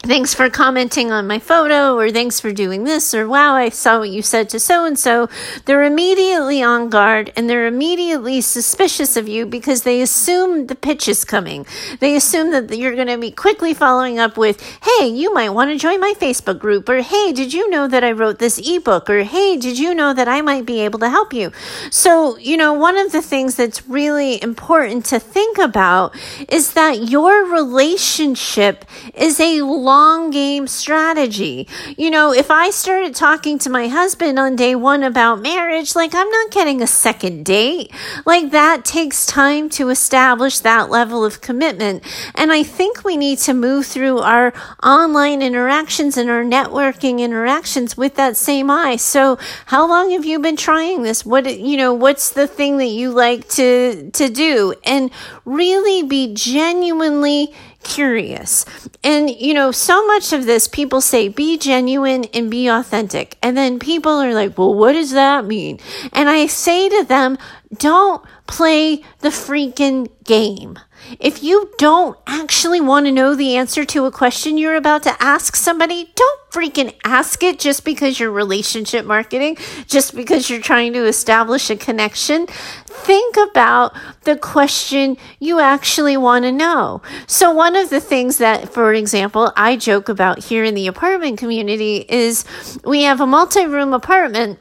thanks 0.02 0.34
for 0.34 0.48
commenting 0.50 1.10
on 1.10 1.26
my 1.26 1.38
photo 1.38 1.96
or 1.96 2.10
thanks 2.10 2.38
for 2.38 2.52
doing 2.52 2.84
this 2.84 3.14
or 3.14 3.26
wow 3.26 3.54
i 3.54 3.68
saw 3.68 3.98
what 3.98 4.10
you 4.10 4.22
said 4.22 4.48
to 4.48 4.60
so 4.60 4.84
and 4.84 4.98
so 4.98 5.28
they're 5.64 5.84
immediately 5.84 6.62
on 6.62 6.88
guard 6.88 7.32
and 7.36 7.48
they're 7.48 7.66
immediately 7.66 8.40
suspicious 8.40 9.16
of 9.16 9.28
you 9.28 9.46
because 9.46 9.82
they 9.82 10.00
assume 10.00 10.66
the 10.66 10.74
pitch 10.74 11.08
is 11.08 11.24
coming. 11.24 11.66
They 12.00 12.16
assume 12.16 12.50
that 12.52 12.76
you're 12.76 12.94
going 12.94 13.08
to 13.08 13.18
be 13.18 13.30
quickly 13.30 13.74
following 13.74 14.18
up 14.18 14.36
with 14.36 14.60
hey 14.82 15.06
you 15.08 15.32
might 15.34 15.50
want 15.50 15.70
to 15.70 15.78
join 15.78 16.00
my 16.00 16.14
facebook 16.18 16.58
group 16.58 16.88
or 16.88 17.02
hey 17.02 17.32
did 17.32 17.52
you 17.52 17.68
know 17.70 17.88
that 17.88 18.04
i 18.04 18.12
wrote 18.12 18.38
this 18.38 18.58
ebook? 18.58 19.08
or 19.10 19.22
hey 19.22 19.56
did 19.56 19.78
you 19.78 19.94
know 19.94 20.12
that 20.14 20.28
i 20.28 20.40
might 20.40 20.66
be 20.66 20.80
able 20.80 20.98
to 20.98 21.10
help 21.10 21.32
you? 21.32 21.52
So 21.90 22.36
you 22.38 22.56
know 22.56 22.72
one 22.72 22.96
of 22.96 23.12
the 23.12 23.22
things 23.22 23.56
that's 23.56 23.86
really 23.88 24.42
important 24.42 25.04
to 25.06 25.18
think 25.18 25.58
about 25.58 26.14
is 26.48 26.74
that 26.74 27.08
your 27.08 27.44
relationship 27.46 28.84
is 29.14 29.40
a 29.40 29.62
long 29.86 30.30
game 30.30 30.66
strategy. 30.66 31.68
You 31.96 32.10
know, 32.10 32.32
if 32.32 32.50
I 32.50 32.70
started 32.70 33.14
talking 33.14 33.56
to 33.60 33.70
my 33.70 33.86
husband 33.86 34.36
on 34.36 34.56
day 34.56 34.74
one 34.74 35.04
about 35.04 35.40
marriage, 35.40 35.94
like 35.94 36.12
I'm 36.12 36.28
not 36.28 36.50
getting 36.50 36.82
a 36.82 36.88
second 36.88 37.44
date. 37.44 37.92
Like 38.26 38.50
that 38.50 38.84
takes 38.84 39.24
time 39.26 39.70
to 39.70 39.88
establish 39.88 40.58
that 40.60 40.90
level 40.90 41.24
of 41.24 41.40
commitment. 41.40 42.02
And 42.34 42.50
I 42.50 42.64
think 42.64 43.04
we 43.04 43.16
need 43.16 43.38
to 43.46 43.54
move 43.54 43.86
through 43.86 44.18
our 44.18 44.52
online 44.82 45.40
interactions 45.40 46.16
and 46.16 46.28
our 46.28 46.42
networking 46.42 47.20
interactions 47.20 47.96
with 47.96 48.16
that 48.16 48.36
same 48.36 48.70
eye. 48.70 48.96
So 48.96 49.38
how 49.66 49.88
long 49.88 50.10
have 50.10 50.24
you 50.24 50.40
been 50.40 50.56
trying 50.56 51.04
this? 51.04 51.24
What, 51.24 51.46
you 51.58 51.76
know, 51.76 51.94
what's 51.94 52.30
the 52.30 52.48
thing 52.48 52.78
that 52.78 52.86
you 53.00 53.12
like 53.12 53.48
to, 53.50 54.10
to 54.10 54.28
do? 54.28 54.74
And 54.84 55.12
really 55.44 56.02
be 56.02 56.34
genuinely 56.34 57.54
curious. 57.86 58.64
And, 59.04 59.30
you 59.30 59.54
know, 59.54 59.70
so 59.70 60.04
much 60.06 60.32
of 60.32 60.44
this, 60.44 60.66
people 60.66 61.00
say 61.00 61.28
be 61.28 61.56
genuine 61.56 62.24
and 62.34 62.50
be 62.50 62.66
authentic. 62.66 63.38
And 63.42 63.56
then 63.56 63.78
people 63.78 64.12
are 64.12 64.34
like, 64.34 64.58
well, 64.58 64.74
what 64.74 64.92
does 64.92 65.12
that 65.12 65.44
mean? 65.44 65.78
And 66.12 66.28
I 66.28 66.46
say 66.46 66.88
to 66.88 67.04
them, 67.04 67.38
don't 67.72 68.24
play 68.46 68.96
the 69.20 69.28
freaking 69.28 70.10
game. 70.24 70.78
If 71.18 71.42
you 71.42 71.70
don't 71.78 72.18
actually 72.26 72.80
want 72.80 73.06
to 73.06 73.12
know 73.12 73.34
the 73.34 73.56
answer 73.56 73.84
to 73.84 74.04
a 74.04 74.10
question 74.10 74.58
you're 74.58 74.76
about 74.76 75.02
to 75.04 75.22
ask 75.22 75.56
somebody, 75.56 76.10
don't 76.14 76.40
freaking 76.50 76.94
ask 77.04 77.42
it 77.42 77.58
just 77.58 77.84
because 77.84 78.18
you're 78.18 78.30
relationship 78.30 79.04
marketing, 79.04 79.56
just 79.86 80.14
because 80.14 80.48
you're 80.48 80.60
trying 80.60 80.92
to 80.92 81.04
establish 81.06 81.70
a 81.70 81.76
connection. 81.76 82.46
Think 82.86 83.36
about 83.36 83.94
the 84.22 84.36
question 84.36 85.16
you 85.38 85.60
actually 85.60 86.16
want 86.16 86.44
to 86.44 86.52
know. 86.52 87.02
So, 87.26 87.52
one 87.52 87.76
of 87.76 87.90
the 87.90 88.00
things 88.00 88.38
that, 88.38 88.72
for 88.72 88.94
example, 88.94 89.52
I 89.56 89.76
joke 89.76 90.08
about 90.08 90.44
here 90.44 90.64
in 90.64 90.74
the 90.74 90.86
apartment 90.86 91.38
community 91.38 92.06
is 92.08 92.44
we 92.84 93.02
have 93.02 93.20
a 93.20 93.26
multi 93.26 93.66
room 93.66 93.92
apartment 93.92 94.58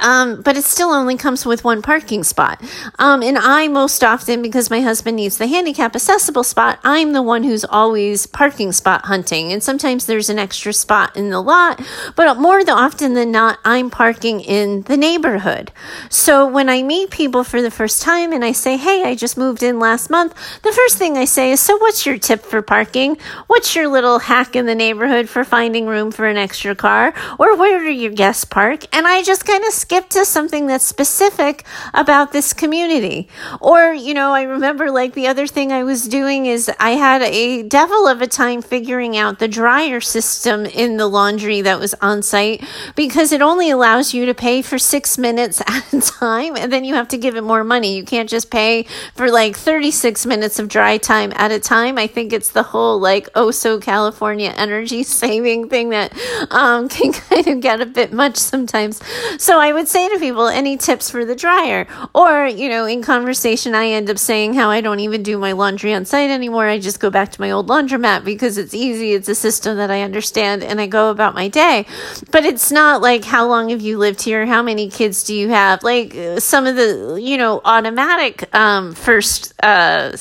um, 0.00 0.42
but 0.42 0.56
it 0.56 0.64
still 0.64 0.90
only 0.90 1.16
comes 1.16 1.44
with 1.44 1.64
one 1.64 1.82
parking 1.82 2.24
spot. 2.24 2.62
Um, 2.98 3.22
and 3.22 3.38
I 3.38 3.68
most 3.68 4.02
often, 4.02 4.42
because 4.42 4.70
my 4.70 4.80
husband 4.80 5.16
needs 5.16 5.38
the 5.38 5.46
handicap 5.46 5.94
accessible 5.94 6.44
spot, 6.44 6.78
I'm 6.82 7.12
the 7.12 7.22
one 7.22 7.42
who's 7.42 7.64
always 7.64 8.26
parking 8.26 8.72
spot 8.72 9.06
hunting. 9.06 9.52
And 9.52 9.62
sometimes 9.62 10.06
there's 10.06 10.28
an 10.28 10.38
extra 10.38 10.72
spot 10.72 11.16
in 11.16 11.30
the 11.30 11.40
lot, 11.40 11.80
but 12.16 12.38
more 12.38 12.62
often 12.68 13.14
than 13.14 13.30
not, 13.30 13.58
I'm 13.64 13.90
parking 13.90 14.40
in 14.40 14.82
the 14.82 14.96
neighborhood. 14.96 15.72
So 16.08 16.46
when 16.46 16.68
I 16.68 16.82
meet 16.82 17.10
people 17.10 17.44
for 17.44 17.60
the 17.60 17.70
first 17.70 18.02
time 18.02 18.32
and 18.32 18.44
I 18.44 18.52
say, 18.52 18.76
Hey, 18.76 19.04
I 19.04 19.14
just 19.14 19.36
moved 19.36 19.62
in 19.62 19.78
last 19.78 20.10
month, 20.10 20.34
the 20.62 20.72
first 20.72 20.96
thing 20.98 21.16
I 21.16 21.24
say 21.24 21.52
is, 21.52 21.60
So 21.60 21.76
what's 21.78 22.06
your 22.06 22.18
tip 22.18 22.42
for 22.42 22.62
parking? 22.62 23.18
What's 23.46 23.74
your 23.74 23.88
little 23.88 24.18
hack 24.18 24.56
in 24.56 24.66
the 24.66 24.74
neighborhood 24.74 25.28
for 25.28 25.44
finding 25.44 25.86
room 25.86 26.10
for 26.10 26.26
an 26.26 26.36
extra 26.36 26.74
car? 26.74 27.14
Or 27.38 27.56
where 27.56 27.80
do 27.80 27.90
your 27.90 28.12
guests 28.12 28.44
park? 28.44 28.84
And 28.94 29.06
I 29.06 29.22
just 29.22 29.44
kind 29.44 29.64
of 29.64 29.72
skip 29.82 30.08
to 30.10 30.24
something 30.24 30.68
that's 30.68 30.86
specific 30.86 31.64
about 31.92 32.30
this 32.30 32.52
community. 32.52 33.28
Or, 33.60 33.92
you 33.92 34.14
know, 34.14 34.32
I 34.32 34.42
remember 34.42 34.92
like 34.92 35.14
the 35.14 35.26
other 35.26 35.48
thing 35.48 35.72
I 35.72 35.82
was 35.82 36.06
doing 36.06 36.46
is 36.46 36.70
I 36.78 36.90
had 36.90 37.20
a 37.22 37.64
devil 37.64 38.06
of 38.06 38.22
a 38.22 38.28
time 38.28 38.62
figuring 38.62 39.16
out 39.16 39.40
the 39.40 39.48
dryer 39.48 40.00
system 40.00 40.66
in 40.66 40.98
the 40.98 41.08
laundry 41.08 41.62
that 41.62 41.80
was 41.80 41.94
on 42.00 42.22
site 42.22 42.64
because 42.94 43.32
it 43.32 43.42
only 43.42 43.70
allows 43.70 44.14
you 44.14 44.24
to 44.26 44.34
pay 44.34 44.62
for 44.62 44.78
six 44.78 45.18
minutes 45.18 45.60
at 45.66 45.92
a 45.92 46.00
time 46.00 46.56
and 46.56 46.72
then 46.72 46.84
you 46.84 46.94
have 46.94 47.08
to 47.08 47.18
give 47.18 47.34
it 47.34 47.42
more 47.42 47.64
money. 47.64 47.96
You 47.96 48.04
can't 48.04 48.30
just 48.30 48.52
pay 48.52 48.84
for 49.16 49.32
like 49.32 49.56
36 49.56 50.26
minutes 50.26 50.60
of 50.60 50.68
dry 50.68 50.96
time 50.96 51.32
at 51.34 51.50
a 51.50 51.58
time. 51.58 51.98
I 51.98 52.06
think 52.06 52.32
it's 52.32 52.50
the 52.50 52.62
whole 52.62 53.00
like 53.00 53.28
oh 53.34 53.50
so 53.50 53.80
California 53.80 54.54
energy 54.56 55.02
saving 55.22 55.68
thing 55.68 55.88
that 55.90 56.12
um, 56.52 56.88
can 56.96 57.12
kind 57.12 57.48
of 57.48 57.60
get 57.60 57.80
a 57.80 57.86
bit 57.86 58.12
much 58.12 58.36
sometimes. 58.36 59.00
So 59.42 59.58
I 59.58 59.71
would 59.72 59.88
say 59.88 60.08
to 60.08 60.18
people, 60.18 60.46
any 60.46 60.76
tips 60.76 61.10
for 61.10 61.24
the 61.24 61.34
dryer? 61.34 61.86
Or, 62.14 62.46
you 62.46 62.68
know, 62.68 62.86
in 62.86 63.02
conversation, 63.02 63.74
I 63.74 63.88
end 63.88 64.10
up 64.10 64.18
saying 64.18 64.54
how 64.54 64.70
I 64.70 64.80
don't 64.80 65.00
even 65.00 65.22
do 65.22 65.38
my 65.38 65.52
laundry 65.52 65.94
on 65.94 66.04
site 66.04 66.30
anymore. 66.30 66.66
I 66.66 66.78
just 66.78 67.00
go 67.00 67.10
back 67.10 67.32
to 67.32 67.40
my 67.40 67.50
old 67.50 67.68
laundromat 67.68 68.24
because 68.24 68.58
it's 68.58 68.74
easy. 68.74 69.12
It's 69.12 69.28
a 69.28 69.34
system 69.34 69.76
that 69.76 69.90
I 69.90 70.02
understand 70.02 70.62
and 70.62 70.80
I 70.80 70.86
go 70.86 71.10
about 71.10 71.34
my 71.34 71.48
day. 71.48 71.86
But 72.30 72.44
it's 72.44 72.70
not 72.70 73.00
like, 73.00 73.24
how 73.24 73.46
long 73.46 73.70
have 73.70 73.80
you 73.80 73.98
lived 73.98 74.22
here? 74.22 74.46
How 74.46 74.62
many 74.62 74.88
kids 74.88 75.24
do 75.24 75.34
you 75.34 75.48
have? 75.48 75.82
Like 75.82 76.14
some 76.38 76.66
of 76.66 76.76
the, 76.76 77.18
you 77.20 77.36
know, 77.36 77.60
automatic 77.64 78.54
um, 78.54 78.94
first 78.94 79.54
uh, 79.62 80.16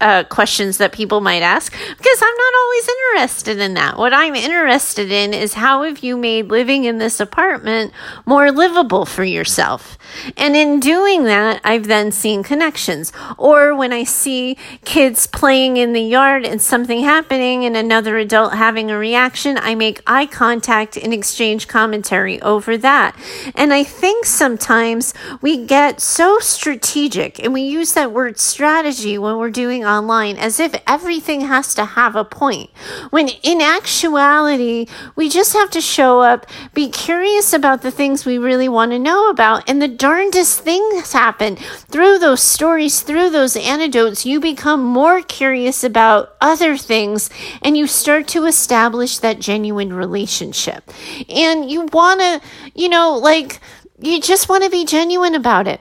uh, 0.00 0.24
questions 0.24 0.78
that 0.78 0.92
people 0.92 1.20
might 1.20 1.42
ask 1.42 1.72
because 1.72 2.22
I'm 2.22 2.36
not 2.36 2.54
always 2.62 2.88
interested 2.88 3.58
in 3.58 3.74
that. 3.74 3.98
What 3.98 4.12
I'm 4.14 4.34
interested 4.34 5.10
in 5.10 5.34
is 5.34 5.54
how 5.54 5.82
have 5.82 6.00
you 6.00 6.16
made 6.16 6.48
living 6.48 6.84
in 6.84 6.98
this 6.98 7.20
apartment 7.20 7.92
more 8.24 8.50
livable 8.50 9.04
for 9.04 9.24
yourself? 9.24 9.98
And 10.36 10.56
in 10.56 10.80
doing 10.80 11.24
that, 11.24 11.60
I've 11.64 11.86
then 11.86 12.12
seen 12.12 12.42
connections. 12.42 13.12
Or 13.38 13.74
when 13.74 13.92
I 13.92 14.04
see 14.04 14.56
kids 14.84 15.26
playing 15.26 15.76
in 15.76 15.92
the 15.92 16.00
yard 16.02 16.44
and 16.44 16.60
something 16.60 17.00
happening 17.00 17.64
and 17.64 17.76
another 17.76 18.16
adult 18.18 18.54
having 18.54 18.90
a 18.90 18.98
reaction, 18.98 19.58
I 19.58 19.74
make 19.74 20.02
eye 20.06 20.26
contact 20.26 20.96
and 20.96 21.12
exchange 21.12 21.68
commentary 21.68 22.40
over 22.42 22.76
that. 22.78 23.16
And 23.54 23.72
I 23.72 23.84
think 23.84 24.24
sometimes 24.24 25.14
we 25.40 25.64
get 25.64 26.00
so 26.00 26.38
strategic 26.38 27.42
and 27.42 27.52
we 27.52 27.62
use 27.62 27.92
that 27.94 28.12
word 28.12 28.38
strategy 28.38 29.18
when 29.18 29.36
we're 29.36 29.50
doing 29.50 29.84
online 29.90 30.36
as 30.36 30.60
if 30.60 30.74
everything 30.86 31.42
has 31.42 31.74
to 31.74 31.84
have 31.84 32.16
a 32.16 32.24
point. 32.24 32.70
When 33.10 33.28
in 33.42 33.60
actuality, 33.60 34.86
we 35.16 35.28
just 35.28 35.52
have 35.52 35.70
to 35.70 35.80
show 35.80 36.20
up, 36.20 36.46
be 36.74 36.88
curious 36.88 37.52
about 37.52 37.82
the 37.82 37.90
things 37.90 38.24
we 38.24 38.38
really 38.38 38.68
want 38.68 38.92
to 38.92 38.98
know 38.98 39.28
about. 39.30 39.68
And 39.68 39.82
the 39.82 39.88
darndest 39.88 40.60
things 40.60 41.12
happen 41.12 41.56
through 41.56 42.18
those 42.18 42.42
stories, 42.42 43.02
through 43.02 43.30
those 43.30 43.56
anecdotes. 43.56 44.24
You 44.24 44.40
become 44.40 44.84
more 44.84 45.22
curious 45.22 45.82
about 45.82 46.36
other 46.40 46.76
things 46.76 47.30
and 47.62 47.76
you 47.76 47.86
start 47.86 48.28
to 48.28 48.46
establish 48.46 49.18
that 49.18 49.40
genuine 49.40 49.92
relationship. 49.92 50.90
And 51.28 51.70
you 51.70 51.86
want 51.92 52.20
to, 52.20 52.40
you 52.74 52.88
know, 52.88 53.16
like, 53.16 53.60
you 54.00 54.20
just 54.20 54.48
want 54.48 54.64
to 54.64 54.70
be 54.70 54.84
genuine 54.84 55.34
about 55.34 55.68
it. 55.68 55.80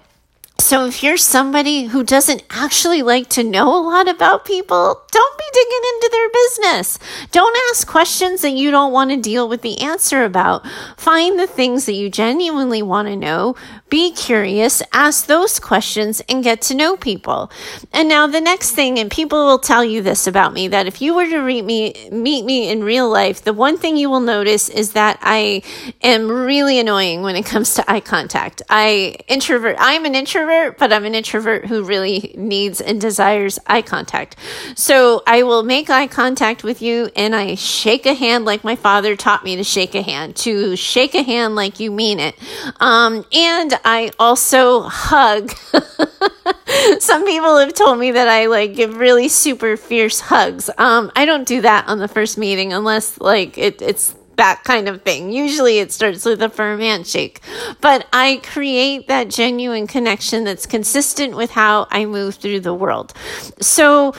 So 0.59 0.85
if 0.85 1.01
you're 1.01 1.15
somebody 1.15 1.85
who 1.85 2.03
doesn't 2.03 2.43
actually 2.49 3.01
like 3.01 3.29
to 3.29 3.43
know 3.43 3.73
a 3.73 3.81
lot 3.81 4.09
about 4.09 4.43
people, 4.43 5.01
don't 5.09 5.37
be 5.37 5.45
digging 5.53 5.81
into 5.93 6.09
their 6.11 6.29
business. 6.29 6.99
Don't 7.31 7.57
ask 7.69 7.87
questions 7.87 8.41
that 8.41 8.51
you 8.51 8.69
don't 8.69 8.91
want 8.91 9.09
to 9.11 9.17
deal 9.17 9.47
with 9.47 9.61
the 9.61 9.79
answer 9.79 10.23
about. 10.23 10.67
Find 10.97 11.39
the 11.39 11.47
things 11.47 11.85
that 11.85 11.93
you 11.93 12.09
genuinely 12.09 12.81
want 12.81 13.07
to 13.07 13.15
know. 13.15 13.55
Be 13.89 14.11
curious, 14.11 14.83
ask 14.93 15.25
those 15.25 15.59
questions 15.59 16.21
and 16.27 16.43
get 16.43 16.61
to 16.63 16.75
know 16.75 16.97
people. 16.97 17.49
And 17.93 18.09
now 18.09 18.27
the 18.27 18.41
next 18.41 18.71
thing, 18.71 18.99
and 18.99 19.09
people 19.09 19.45
will 19.45 19.59
tell 19.59 19.83
you 19.83 20.03
this 20.03 20.27
about 20.27 20.53
me, 20.53 20.67
that 20.67 20.85
if 20.85 21.01
you 21.01 21.15
were 21.15 21.25
to 21.25 21.41
meet 21.41 21.63
me, 21.63 22.09
meet 22.11 22.45
me 22.45 22.69
in 22.69 22.83
real 22.83 23.09
life, 23.09 23.43
the 23.43 23.53
one 23.53 23.77
thing 23.77 23.95
you 23.95 24.09
will 24.09 24.19
notice 24.19 24.67
is 24.67 24.91
that 24.91 25.17
I 25.21 25.63
am 26.03 26.29
really 26.29 26.79
annoying 26.79 27.23
when 27.23 27.35
it 27.35 27.45
comes 27.45 27.73
to 27.75 27.91
eye 27.91 28.01
contact. 28.01 28.61
I 28.69 29.15
introvert, 29.27 29.77
I'm 29.79 30.05
an 30.05 30.13
introvert, 30.13 30.48
but 30.77 30.91
I'm 30.93 31.05
an 31.05 31.15
introvert 31.15 31.65
who 31.65 31.83
really 31.83 32.33
needs 32.37 32.81
and 32.81 32.99
desires 32.99 33.59
eye 33.67 33.81
contact. 33.81 34.35
So 34.75 35.23
I 35.27 35.43
will 35.43 35.63
make 35.63 35.89
eye 35.89 36.07
contact 36.07 36.63
with 36.63 36.81
you 36.81 37.09
and 37.15 37.35
I 37.35 37.55
shake 37.55 38.05
a 38.05 38.13
hand 38.13 38.45
like 38.45 38.63
my 38.63 38.75
father 38.75 39.15
taught 39.15 39.43
me 39.43 39.55
to 39.55 39.63
shake 39.63 39.95
a 39.95 40.01
hand, 40.01 40.35
to 40.37 40.75
shake 40.75 41.15
a 41.15 41.23
hand 41.23 41.55
like 41.55 41.79
you 41.79 41.91
mean 41.91 42.19
it. 42.19 42.35
Um, 42.79 43.25
and 43.33 43.79
I 43.85 44.11
also 44.19 44.81
hug. 44.81 45.51
Some 46.99 47.25
people 47.25 47.57
have 47.57 47.73
told 47.73 47.99
me 47.99 48.11
that 48.11 48.27
I 48.27 48.47
like 48.47 48.75
give 48.75 48.97
really 48.97 49.27
super 49.27 49.77
fierce 49.77 50.19
hugs. 50.19 50.69
Um, 50.77 51.11
I 51.15 51.25
don't 51.25 51.47
do 51.47 51.61
that 51.61 51.87
on 51.87 51.99
the 51.99 52.07
first 52.07 52.37
meeting 52.37 52.73
unless 52.73 53.19
like 53.19 53.57
it, 53.57 53.81
it's 53.81 54.15
that 54.39 54.63
kind 54.63 54.88
of 54.88 55.01
thing. 55.01 55.31
Usually 55.31 55.79
it 55.79 55.91
starts 55.91 56.24
with 56.24 56.41
a 56.41 56.48
firm 56.48 56.79
handshake, 56.79 57.41
but 57.81 58.08
I 58.13 58.39
create 58.41 59.10
that 59.10 59.27
genuine 59.27 59.86
connection 59.86 60.46
that's 60.46 60.65
consistent 60.65 61.36
with 61.36 61.51
how 61.51 61.88
I 61.91 62.05
move 62.05 62.36
through 62.36 62.62
the 62.62 62.74
world. 62.74 63.13
So 63.60 64.13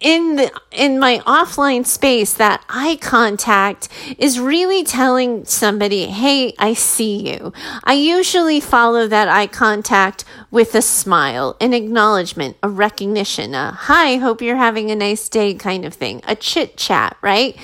in 0.00 0.36
the 0.36 0.52
in 0.72 0.98
my 0.98 1.18
offline 1.20 1.86
space 1.86 2.34
that 2.34 2.64
eye 2.68 2.98
contact 3.00 3.88
is 4.18 4.40
really 4.40 4.82
telling 4.82 5.44
somebody 5.44 6.06
hey 6.06 6.52
i 6.58 6.74
see 6.74 7.30
you. 7.30 7.52
I 7.84 7.94
usually 7.94 8.60
follow 8.60 9.06
that 9.06 9.28
eye 9.28 9.46
contact 9.46 10.24
with 10.50 10.74
a 10.74 10.82
smile 10.82 11.56
an 11.60 11.72
acknowledgement 11.72 12.56
a 12.62 12.68
recognition 12.68 13.54
a 13.54 13.70
hi 13.72 14.16
hope 14.16 14.42
you're 14.42 14.56
having 14.56 14.90
a 14.90 14.96
nice 14.96 15.28
day 15.28 15.54
kind 15.54 15.84
of 15.84 15.94
thing 15.94 16.20
a 16.26 16.34
chit 16.34 16.76
chat 16.76 17.16
right? 17.22 17.56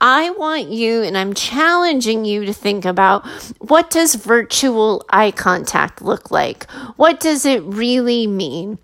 I 0.00 0.30
want 0.30 0.68
you 0.68 1.02
and 1.02 1.16
i'm 1.16 1.32
challenging 1.32 2.24
you 2.24 2.44
to 2.44 2.52
think 2.52 2.84
about 2.84 3.26
what 3.58 3.90
does 3.90 4.14
virtual 4.14 5.04
eye 5.10 5.30
contact 5.30 6.02
look 6.02 6.30
like? 6.30 6.70
What 6.96 7.20
does 7.20 7.44
it 7.44 7.62
really 7.62 8.26
mean 8.26 8.78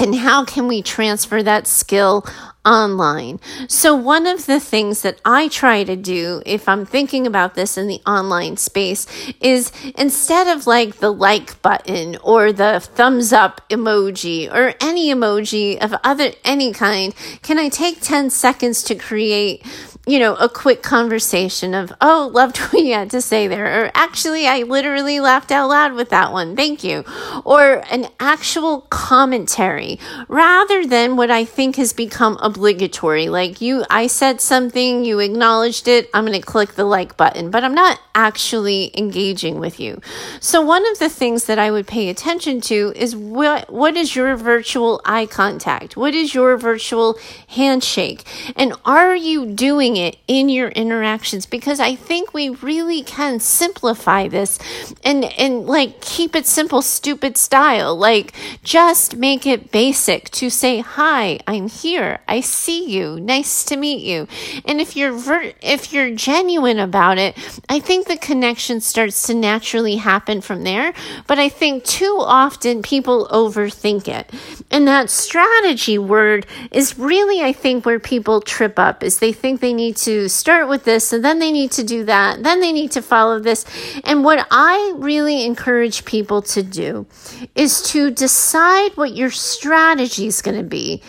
and 0.00 0.16
how 0.16 0.44
can 0.44 0.66
we 0.66 0.82
transfer 0.82 1.42
that 1.42 1.68
skill 1.68 2.26
online? 2.64 3.38
So, 3.68 3.94
one 3.94 4.26
of 4.26 4.46
the 4.46 4.58
things 4.58 5.02
that 5.02 5.20
I 5.24 5.46
try 5.48 5.84
to 5.84 5.94
do 5.94 6.42
if 6.44 6.68
I'm 6.68 6.84
thinking 6.84 7.26
about 7.26 7.54
this 7.54 7.78
in 7.78 7.86
the 7.86 8.00
online 8.04 8.56
space 8.56 9.06
is 9.40 9.70
instead 9.96 10.48
of 10.48 10.66
like 10.66 10.96
the 10.96 11.12
like 11.12 11.62
button 11.62 12.16
or 12.24 12.52
the 12.52 12.80
thumbs 12.80 13.32
up 13.32 13.60
emoji 13.68 14.52
or 14.52 14.74
any 14.80 15.14
emoji 15.14 15.78
of 15.78 15.94
other 16.02 16.32
any 16.44 16.72
kind, 16.72 17.14
can 17.42 17.58
I 17.58 17.68
take 17.68 18.00
10 18.00 18.30
seconds 18.30 18.82
to 18.84 18.96
create 18.96 19.64
you 20.06 20.18
know, 20.18 20.34
a 20.34 20.48
quick 20.48 20.82
conversation 20.82 21.74
of, 21.74 21.92
oh, 22.00 22.30
loved 22.32 22.58
what 22.58 22.82
you 22.82 22.92
had 22.92 23.10
to 23.10 23.22
say 23.22 23.48
there. 23.48 23.84
Or 23.84 23.90
actually, 23.94 24.46
I 24.46 24.62
literally 24.62 25.18
laughed 25.18 25.50
out 25.50 25.68
loud 25.68 25.94
with 25.94 26.10
that 26.10 26.30
one. 26.32 26.56
Thank 26.56 26.84
you. 26.84 27.04
Or 27.44 27.82
an 27.90 28.08
actual 28.20 28.82
commentary 28.82 29.98
rather 30.28 30.86
than 30.86 31.16
what 31.16 31.30
I 31.30 31.44
think 31.44 31.76
has 31.76 31.94
become 31.94 32.36
obligatory. 32.42 33.28
Like 33.28 33.62
you, 33.62 33.84
I 33.88 34.06
said 34.06 34.42
something, 34.42 35.04
you 35.04 35.20
acknowledged 35.20 35.88
it. 35.88 36.10
I'm 36.12 36.26
going 36.26 36.38
to 36.38 36.46
click 36.46 36.74
the 36.74 36.84
like 36.84 37.16
button, 37.16 37.50
but 37.50 37.64
I'm 37.64 37.74
not 37.74 37.98
actually 38.14 38.96
engaging 38.96 39.58
with 39.58 39.80
you. 39.80 40.00
So 40.38 40.60
one 40.60 40.86
of 40.90 40.98
the 40.98 41.08
things 41.08 41.46
that 41.46 41.58
I 41.58 41.70
would 41.70 41.86
pay 41.86 42.10
attention 42.10 42.60
to 42.62 42.92
is 42.94 43.16
what, 43.16 43.72
what 43.72 43.96
is 43.96 44.14
your 44.14 44.36
virtual 44.36 45.00
eye 45.04 45.26
contact? 45.26 45.96
What 45.96 46.14
is 46.14 46.34
your 46.34 46.56
virtual 46.58 47.18
handshake? 47.48 48.24
And 48.54 48.74
are 48.84 49.16
you 49.16 49.46
doing 49.46 49.93
doing 49.94 50.06
it 50.06 50.18
in 50.26 50.48
your 50.48 50.68
interactions 50.68 51.46
because 51.46 51.80
I 51.80 51.94
think 51.94 52.34
we 52.34 52.48
really 52.48 53.02
can 53.02 53.40
simplify 53.40 54.28
this 54.28 54.58
and 55.04 55.24
and 55.24 55.66
like 55.66 56.00
keep 56.00 56.34
it 56.36 56.46
simple 56.46 56.82
stupid 56.82 57.36
style. 57.36 57.96
Like 57.96 58.32
just 58.62 59.16
make 59.16 59.46
it 59.46 59.70
basic 59.70 60.30
to 60.30 60.50
say 60.50 60.80
hi 60.80 61.38
I'm 61.46 61.68
here. 61.68 62.20
I 62.28 62.40
see 62.40 62.90
you. 62.90 63.20
Nice 63.20 63.64
to 63.64 63.76
meet 63.76 64.02
you. 64.02 64.26
And 64.64 64.80
if 64.80 64.96
you're 64.96 65.12
ver- 65.12 65.52
if 65.62 65.92
you're 65.92 66.14
genuine 66.14 66.78
about 66.78 67.18
it 67.18 67.36
I 67.68 67.80
think 67.80 68.06
the 68.06 68.16
connection 68.16 68.80
starts 68.80 69.26
to 69.26 69.34
naturally 69.34 69.96
happen 69.96 70.40
from 70.40 70.64
there. 70.64 70.92
But 71.26 71.38
I 71.38 71.48
think 71.48 71.84
too 71.84 72.16
often 72.20 72.82
people 72.82 73.28
overthink 73.30 74.08
it. 74.08 74.30
And 74.70 74.86
that 74.88 75.10
strategy 75.10 75.98
word 75.98 76.46
is 76.70 76.98
really 76.98 77.42
I 77.42 77.52
think 77.52 77.86
where 77.86 78.00
people 78.00 78.40
trip 78.40 78.78
up 78.78 79.02
is 79.02 79.18
they 79.18 79.32
think 79.32 79.60
they 79.60 79.74
need 79.74 79.83
need 79.84 79.96
to 79.96 80.28
start 80.28 80.68
with 80.68 80.84
this, 80.84 81.12
and 81.12 81.24
then 81.24 81.38
they 81.38 81.52
need 81.52 81.70
to 81.72 81.84
do 81.84 82.04
that, 82.04 82.42
then 82.42 82.60
they 82.60 82.72
need 82.72 82.90
to 82.92 83.02
follow 83.02 83.38
this. 83.38 83.64
And 84.04 84.24
what 84.24 84.46
I 84.50 84.94
really 84.96 85.44
encourage 85.44 86.04
people 86.04 86.40
to 86.54 86.62
do 86.62 87.06
is 87.54 87.82
to 87.92 88.10
decide 88.10 88.96
what 88.96 89.14
your 89.14 89.30
strategy 89.30 90.26
is 90.26 90.42
going 90.42 90.56
to 90.56 90.68
be, 90.80 91.02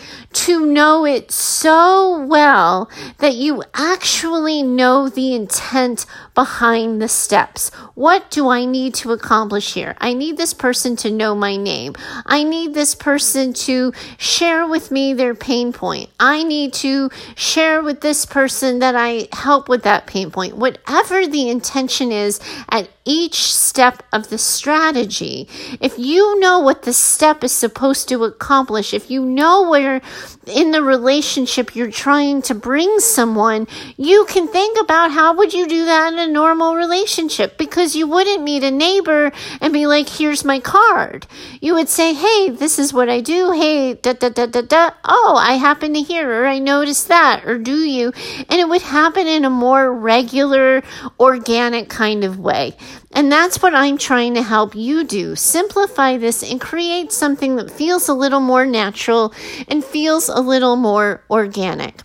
to 0.44 0.66
know 0.66 1.06
it 1.06 1.30
so 1.32 2.24
well 2.26 2.90
that 3.18 3.34
you 3.34 3.62
actually 3.74 4.62
know 4.62 5.08
the 5.08 5.34
intent 5.34 6.06
behind 6.34 7.00
the 7.00 7.08
steps. 7.08 7.70
What 7.94 8.30
do 8.30 8.48
I 8.48 8.64
need 8.66 8.92
to 8.96 9.12
accomplish 9.12 9.74
here? 9.74 9.96
I 10.00 10.12
need 10.12 10.36
this 10.36 10.52
person 10.52 10.96
to 10.96 11.10
know 11.10 11.34
my 11.34 11.56
name. 11.56 11.94
I 12.26 12.42
need 12.42 12.74
this 12.74 12.94
person 12.94 13.54
to 13.66 13.92
share 14.18 14.66
with 14.66 14.90
me 14.90 15.14
their 15.14 15.34
pain 15.34 15.72
point. 15.72 16.10
I 16.20 16.42
need 16.42 16.74
to 16.74 17.10
share 17.34 17.82
with 17.82 18.00
this 18.00 18.26
person 18.26 18.65
that 18.74 18.94
I 18.96 19.28
help 19.32 19.68
with 19.68 19.82
that 19.84 20.06
pain 20.06 20.30
point. 20.30 20.56
Whatever 20.56 21.26
the 21.26 21.48
intention 21.48 22.12
is 22.12 22.40
at 22.70 22.88
each 23.06 23.54
step 23.54 24.02
of 24.12 24.28
the 24.28 24.36
strategy, 24.36 25.48
if 25.80 25.98
you 25.98 26.38
know 26.40 26.58
what 26.58 26.82
the 26.82 26.92
step 26.92 27.42
is 27.44 27.52
supposed 27.52 28.08
to 28.08 28.24
accomplish, 28.24 28.92
if 28.92 29.10
you 29.10 29.24
know 29.24 29.70
where 29.70 30.02
in 30.46 30.72
the 30.72 30.82
relationship 30.82 31.74
you're 31.74 31.90
trying 31.90 32.42
to 32.42 32.54
bring 32.54 32.98
someone, 32.98 33.66
you 33.96 34.26
can 34.28 34.48
think 34.48 34.78
about 34.80 35.12
how 35.12 35.34
would 35.36 35.54
you 35.54 35.66
do 35.68 35.84
that 35.84 36.12
in 36.12 36.18
a 36.18 36.26
normal 36.26 36.74
relationship 36.74 37.56
because 37.56 37.96
you 37.96 38.06
wouldn't 38.06 38.42
meet 38.42 38.62
a 38.64 38.70
neighbor 38.70 39.32
and 39.60 39.72
be 39.72 39.86
like, 39.86 40.08
here's 40.08 40.44
my 40.44 40.58
card. 40.60 41.26
You 41.60 41.74
would 41.74 41.88
say, 41.88 42.12
hey, 42.12 42.50
this 42.50 42.78
is 42.78 42.92
what 42.92 43.08
I 43.08 43.20
do. 43.20 43.52
Hey, 43.52 43.94
da 43.94 44.12
da 44.12 44.28
da 44.28 44.46
da 44.46 44.62
da. 44.62 44.90
Oh, 45.04 45.38
I 45.40 45.54
happen 45.54 45.94
to 45.94 46.00
hear 46.00 46.42
or 46.42 46.46
I 46.46 46.58
noticed 46.58 47.08
that 47.08 47.44
or 47.44 47.58
do 47.58 47.76
you? 47.76 48.12
And 48.48 48.60
it 48.60 48.68
would 48.68 48.82
happen 48.82 49.26
in 49.26 49.44
a 49.44 49.50
more 49.50 49.92
regular, 49.92 50.82
organic 51.20 51.88
kind 51.88 52.24
of 52.24 52.38
way. 52.38 52.76
And 53.12 53.30
that's 53.30 53.62
what 53.62 53.74
I'm 53.74 53.98
trying 53.98 54.34
to 54.34 54.42
help 54.42 54.74
you 54.74 55.04
do. 55.04 55.36
Simplify 55.36 56.16
this 56.16 56.42
and 56.42 56.60
create 56.60 57.12
something 57.12 57.56
that 57.56 57.70
feels 57.70 58.08
a 58.08 58.14
little 58.14 58.40
more 58.40 58.66
natural 58.66 59.32
and 59.68 59.84
feels 59.84 60.28
a 60.28 60.40
little 60.40 60.76
more 60.76 61.22
organic. 61.30 62.02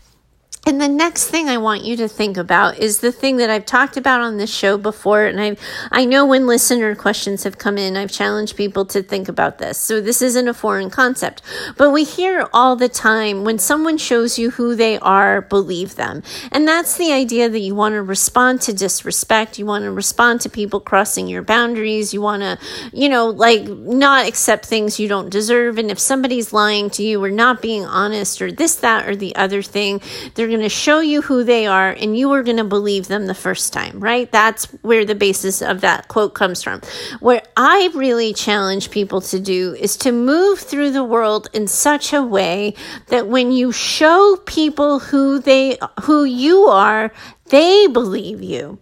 And 0.63 0.79
the 0.79 0.87
next 0.87 1.27
thing 1.27 1.49
I 1.49 1.57
want 1.57 1.83
you 1.83 1.97
to 1.97 2.07
think 2.07 2.37
about 2.37 2.77
is 2.77 2.99
the 2.99 3.11
thing 3.11 3.37
that 3.37 3.49
I've 3.49 3.65
talked 3.65 3.97
about 3.97 4.21
on 4.21 4.37
this 4.37 4.53
show 4.53 4.77
before. 4.77 5.25
And 5.25 5.41
I 5.41 5.57
I 5.91 6.05
know 6.05 6.23
when 6.23 6.45
listener 6.45 6.93
questions 6.93 7.43
have 7.45 7.57
come 7.57 7.79
in, 7.79 7.97
I've 7.97 8.11
challenged 8.11 8.55
people 8.55 8.85
to 8.85 9.01
think 9.01 9.27
about 9.27 9.57
this. 9.57 9.79
So 9.79 9.99
this 9.99 10.21
isn't 10.21 10.47
a 10.47 10.53
foreign 10.53 10.91
concept, 10.91 11.41
but 11.77 11.89
we 11.89 12.03
hear 12.03 12.47
all 12.53 12.75
the 12.75 12.89
time 12.89 13.43
when 13.43 13.57
someone 13.57 13.97
shows 13.97 14.37
you 14.37 14.51
who 14.51 14.75
they 14.75 14.99
are, 14.99 15.41
believe 15.41 15.95
them. 15.95 16.21
And 16.51 16.67
that's 16.67 16.95
the 16.95 17.11
idea 17.11 17.49
that 17.49 17.59
you 17.59 17.73
want 17.73 17.93
to 17.93 18.03
respond 18.03 18.61
to 18.61 18.73
disrespect. 18.73 19.57
You 19.57 19.65
want 19.65 19.85
to 19.85 19.91
respond 19.91 20.41
to 20.41 20.49
people 20.49 20.79
crossing 20.79 21.27
your 21.27 21.41
boundaries. 21.41 22.13
You 22.13 22.21
want 22.21 22.43
to, 22.43 22.59
you 22.93 23.09
know, 23.09 23.29
like 23.29 23.63
not 23.67 24.27
accept 24.27 24.67
things 24.67 24.99
you 24.99 25.07
don't 25.07 25.31
deserve. 25.31 25.79
And 25.79 25.89
if 25.89 25.97
somebody's 25.97 26.53
lying 26.53 26.91
to 26.91 27.03
you 27.03 27.23
or 27.23 27.31
not 27.31 27.63
being 27.63 27.83
honest 27.83 28.43
or 28.43 28.51
this, 28.51 28.75
that, 28.75 29.09
or 29.09 29.15
the 29.15 29.35
other 29.35 29.63
thing, 29.63 30.01
they're 30.35 30.50
going 30.51 30.61
to 30.61 30.69
show 30.69 30.99
you 30.99 31.21
who 31.21 31.43
they 31.43 31.65
are 31.65 31.89
and 31.89 32.15
you 32.17 32.31
are 32.31 32.43
going 32.43 32.57
to 32.57 32.63
believe 32.63 33.07
them 33.07 33.25
the 33.25 33.33
first 33.33 33.73
time, 33.73 33.99
right? 33.99 34.31
That's 34.31 34.65
where 34.83 35.05
the 35.05 35.15
basis 35.15 35.61
of 35.61 35.81
that 35.81 36.07
quote 36.07 36.35
comes 36.35 36.61
from. 36.61 36.81
What 37.19 37.51
I 37.57 37.89
really 37.95 38.33
challenge 38.33 38.91
people 38.91 39.21
to 39.21 39.39
do 39.39 39.73
is 39.73 39.97
to 39.97 40.11
move 40.11 40.59
through 40.59 40.91
the 40.91 41.03
world 41.03 41.49
in 41.53 41.67
such 41.67 42.13
a 42.13 42.21
way 42.21 42.75
that 43.07 43.27
when 43.27 43.51
you 43.51 43.71
show 43.71 44.37
people 44.45 44.99
who 44.99 45.39
they, 45.39 45.79
who 46.03 46.23
you 46.23 46.65
are, 46.65 47.11
they 47.45 47.87
believe 47.87 48.43
you. 48.43 48.79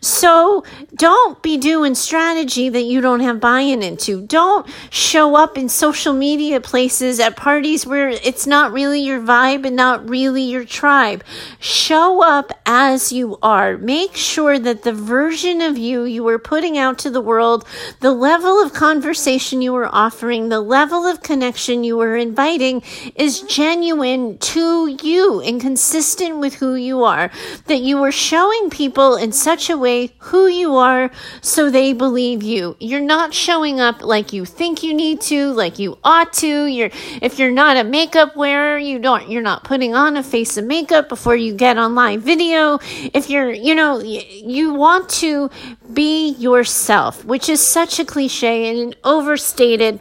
So 0.00 0.64
don't 0.94 1.42
be 1.42 1.56
doing 1.56 1.94
strategy 1.94 2.68
that 2.68 2.82
you 2.82 3.00
don't 3.00 3.20
have 3.20 3.40
buy 3.40 3.60
in 3.60 3.82
into. 3.82 4.22
Don't 4.22 4.66
show 4.90 5.36
up 5.36 5.56
in 5.56 5.68
social 5.68 6.12
media 6.12 6.60
places 6.60 7.20
at 7.20 7.36
parties 7.36 7.86
where 7.86 8.08
it's 8.08 8.46
not 8.46 8.72
really 8.72 9.00
your 9.00 9.20
vibe 9.20 9.64
and 9.66 9.76
not 9.76 10.08
really 10.08 10.42
your 10.42 10.64
tribe. 10.64 11.24
Show 11.58 12.22
up 12.22 12.52
as 12.66 13.12
you 13.12 13.38
are. 13.42 13.78
Make 13.78 14.16
sure 14.16 14.58
that 14.58 14.82
the 14.82 14.92
version 14.92 15.60
of 15.60 15.78
you 15.78 16.04
you 16.04 16.26
are 16.28 16.38
putting 16.38 16.76
out 16.76 16.98
to 16.98 17.10
the 17.10 17.20
world, 17.20 17.66
the 18.00 18.12
level 18.12 18.62
of 18.62 18.72
conversation 18.72 19.62
you 19.62 19.74
are 19.76 19.88
offering, 19.92 20.48
the 20.48 20.60
level 20.60 21.06
of 21.06 21.22
connection 21.22 21.84
you 21.84 22.00
are 22.00 22.16
inviting 22.16 22.82
is 23.14 23.40
genuine 23.42 24.38
to 24.38 24.86
you 25.02 25.40
and 25.40 25.60
consistent 25.60 26.38
with 26.38 26.54
who 26.54 26.74
you 26.74 27.04
are. 27.04 27.30
That 27.66 27.80
you 27.80 28.02
are 28.02 28.12
showing 28.12 28.70
people 28.70 29.16
in 29.16 29.32
such 29.32 29.53
a 29.70 29.76
way 29.76 30.10
who 30.18 30.46
you 30.46 30.76
are 30.76 31.10
so 31.40 31.70
they 31.70 31.92
believe 31.92 32.42
you. 32.42 32.76
You're 32.80 33.00
not 33.00 33.34
showing 33.34 33.80
up 33.80 34.02
like 34.02 34.32
you 34.32 34.44
think 34.44 34.82
you 34.82 34.94
need 34.94 35.20
to, 35.22 35.52
like 35.52 35.78
you 35.78 35.98
ought 36.04 36.32
to. 36.34 36.66
You're 36.66 36.90
if 37.22 37.38
you're 37.38 37.50
not 37.50 37.76
a 37.76 37.84
makeup 37.84 38.36
wearer, 38.36 38.78
you 38.78 38.98
don't 38.98 39.28
you're 39.28 39.42
not 39.42 39.64
putting 39.64 39.94
on 39.94 40.16
a 40.16 40.22
face 40.22 40.56
of 40.56 40.64
makeup 40.64 41.08
before 41.08 41.36
you 41.36 41.54
get 41.54 41.78
on 41.78 41.94
live 41.94 42.22
video. 42.22 42.78
If 43.12 43.30
you're, 43.30 43.52
you 43.52 43.74
know, 43.74 44.00
you 44.00 44.74
want 44.74 45.08
to 45.20 45.50
be 45.92 46.30
yourself, 46.34 47.24
which 47.24 47.48
is 47.48 47.60
such 47.60 47.98
a 47.98 48.04
cliche 48.04 48.68
and 48.70 48.78
an 48.92 48.94
overstated 49.04 50.00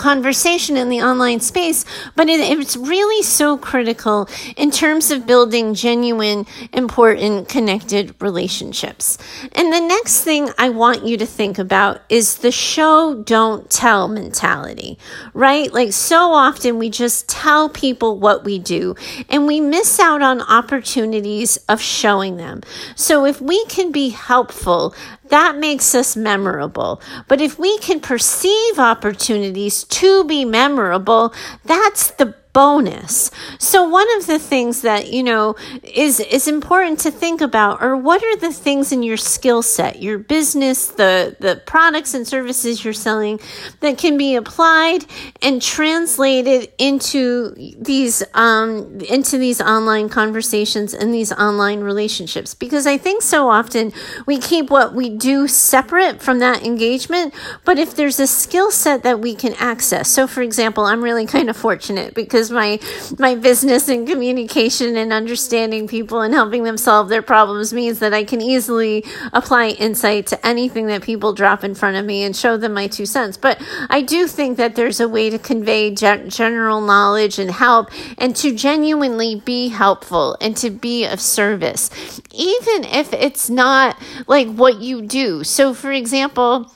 conversation 0.00 0.78
in 0.78 0.88
the 0.88 1.02
online 1.02 1.40
space, 1.40 1.84
but 2.16 2.28
it, 2.28 2.40
it's 2.40 2.76
really 2.76 3.22
so 3.22 3.58
critical 3.58 4.28
in 4.56 4.70
terms 4.70 5.10
of 5.10 5.26
building 5.26 5.74
genuine, 5.74 6.46
important, 6.72 7.48
connected 7.48 8.14
relationships. 8.18 9.18
And 9.52 9.70
the 9.72 9.80
next 9.80 10.22
thing 10.22 10.48
I 10.56 10.70
want 10.70 11.04
you 11.04 11.18
to 11.18 11.26
think 11.26 11.58
about 11.58 12.00
is 12.08 12.38
the 12.38 12.50
show, 12.50 13.22
don't 13.24 13.70
tell 13.70 14.08
mentality, 14.08 14.98
right? 15.34 15.70
Like 15.72 15.92
so 15.92 16.32
often 16.32 16.78
we 16.78 16.88
just 16.88 17.28
tell 17.28 17.68
people 17.68 18.18
what 18.18 18.42
we 18.42 18.58
do 18.58 18.94
and 19.28 19.46
we 19.46 19.60
miss 19.60 20.00
out 20.00 20.22
on 20.22 20.40
opportunities 20.40 21.58
of 21.68 21.80
showing 21.80 22.38
them. 22.38 22.62
So 22.96 23.26
if 23.26 23.40
we 23.42 23.64
can 23.66 23.92
be 23.92 24.08
helpful, 24.08 24.94
that 25.30 25.58
makes 25.58 25.94
us 25.94 26.16
memorable. 26.16 27.00
But 27.28 27.40
if 27.40 27.58
we 27.58 27.78
can 27.78 28.00
perceive 28.00 28.78
opportunities 28.78 29.84
to 29.84 30.24
be 30.24 30.44
memorable, 30.44 31.32
that's 31.64 32.10
the 32.12 32.34
bonus. 32.52 33.30
So 33.58 33.88
one 33.88 34.06
of 34.16 34.26
the 34.26 34.38
things 34.38 34.82
that, 34.82 35.12
you 35.12 35.22
know, 35.22 35.56
is 35.82 36.20
is 36.20 36.48
important 36.48 37.00
to 37.00 37.10
think 37.10 37.40
about 37.40 37.80
are 37.80 37.96
what 37.96 38.22
are 38.22 38.36
the 38.36 38.52
things 38.52 38.92
in 38.92 39.02
your 39.02 39.16
skill 39.16 39.62
set, 39.62 40.02
your 40.02 40.18
business, 40.18 40.88
the 40.88 41.36
the 41.38 41.62
products 41.66 42.14
and 42.14 42.26
services 42.26 42.84
you're 42.84 42.92
selling 42.92 43.40
that 43.80 43.98
can 43.98 44.16
be 44.16 44.34
applied 44.34 45.04
and 45.42 45.62
translated 45.62 46.72
into 46.78 47.54
these 47.78 48.22
um 48.34 49.00
into 49.08 49.38
these 49.38 49.60
online 49.60 50.08
conversations 50.08 50.94
and 50.94 51.14
these 51.14 51.32
online 51.32 51.80
relationships 51.80 52.54
because 52.54 52.86
I 52.86 52.96
think 52.98 53.22
so 53.22 53.48
often 53.48 53.92
we 54.26 54.38
keep 54.38 54.70
what 54.70 54.94
we 54.94 55.08
do 55.08 55.46
separate 55.46 56.20
from 56.20 56.38
that 56.40 56.64
engagement, 56.64 57.34
but 57.64 57.78
if 57.78 57.94
there's 57.94 58.18
a 58.18 58.26
skill 58.26 58.70
set 58.70 59.02
that 59.02 59.20
we 59.20 59.34
can 59.34 59.54
access. 59.54 60.08
So 60.08 60.26
for 60.26 60.42
example, 60.42 60.84
I'm 60.84 61.02
really 61.02 61.26
kind 61.26 61.48
of 61.50 61.56
fortunate 61.56 62.14
because 62.14 62.39
my 62.48 62.78
my 63.18 63.34
business 63.34 63.88
and 63.88 64.06
communication 64.06 64.96
and 64.96 65.12
understanding 65.12 65.88
people 65.88 66.20
and 66.20 66.32
helping 66.32 66.62
them 66.62 66.76
solve 66.76 67.08
their 67.08 67.22
problems 67.22 67.72
means 67.72 67.98
that 67.98 68.14
I 68.14 68.22
can 68.22 68.40
easily 68.40 69.04
apply 69.32 69.70
insight 69.70 70.28
to 70.28 70.46
anything 70.46 70.86
that 70.86 71.02
people 71.02 71.32
drop 71.32 71.64
in 71.64 71.74
front 71.74 71.96
of 71.96 72.04
me 72.04 72.22
and 72.22 72.36
show 72.36 72.56
them 72.56 72.74
my 72.74 72.86
two 72.86 73.06
cents. 73.06 73.36
But 73.36 73.60
I 73.88 74.02
do 74.02 74.28
think 74.28 74.58
that 74.58 74.76
there's 74.76 75.00
a 75.00 75.08
way 75.08 75.30
to 75.30 75.38
convey 75.38 75.90
general 75.94 76.80
knowledge 76.80 77.38
and 77.40 77.50
help 77.50 77.90
and 78.18 78.36
to 78.36 78.54
genuinely 78.54 79.42
be 79.44 79.68
helpful 79.68 80.36
and 80.40 80.56
to 80.58 80.70
be 80.70 81.04
of 81.06 81.20
service, 81.20 81.90
even 82.32 82.84
if 82.84 83.12
it's 83.12 83.50
not 83.50 84.00
like 84.26 84.48
what 84.48 84.80
you 84.80 85.02
do. 85.02 85.42
So, 85.42 85.74
for 85.74 85.90
example, 85.90 86.70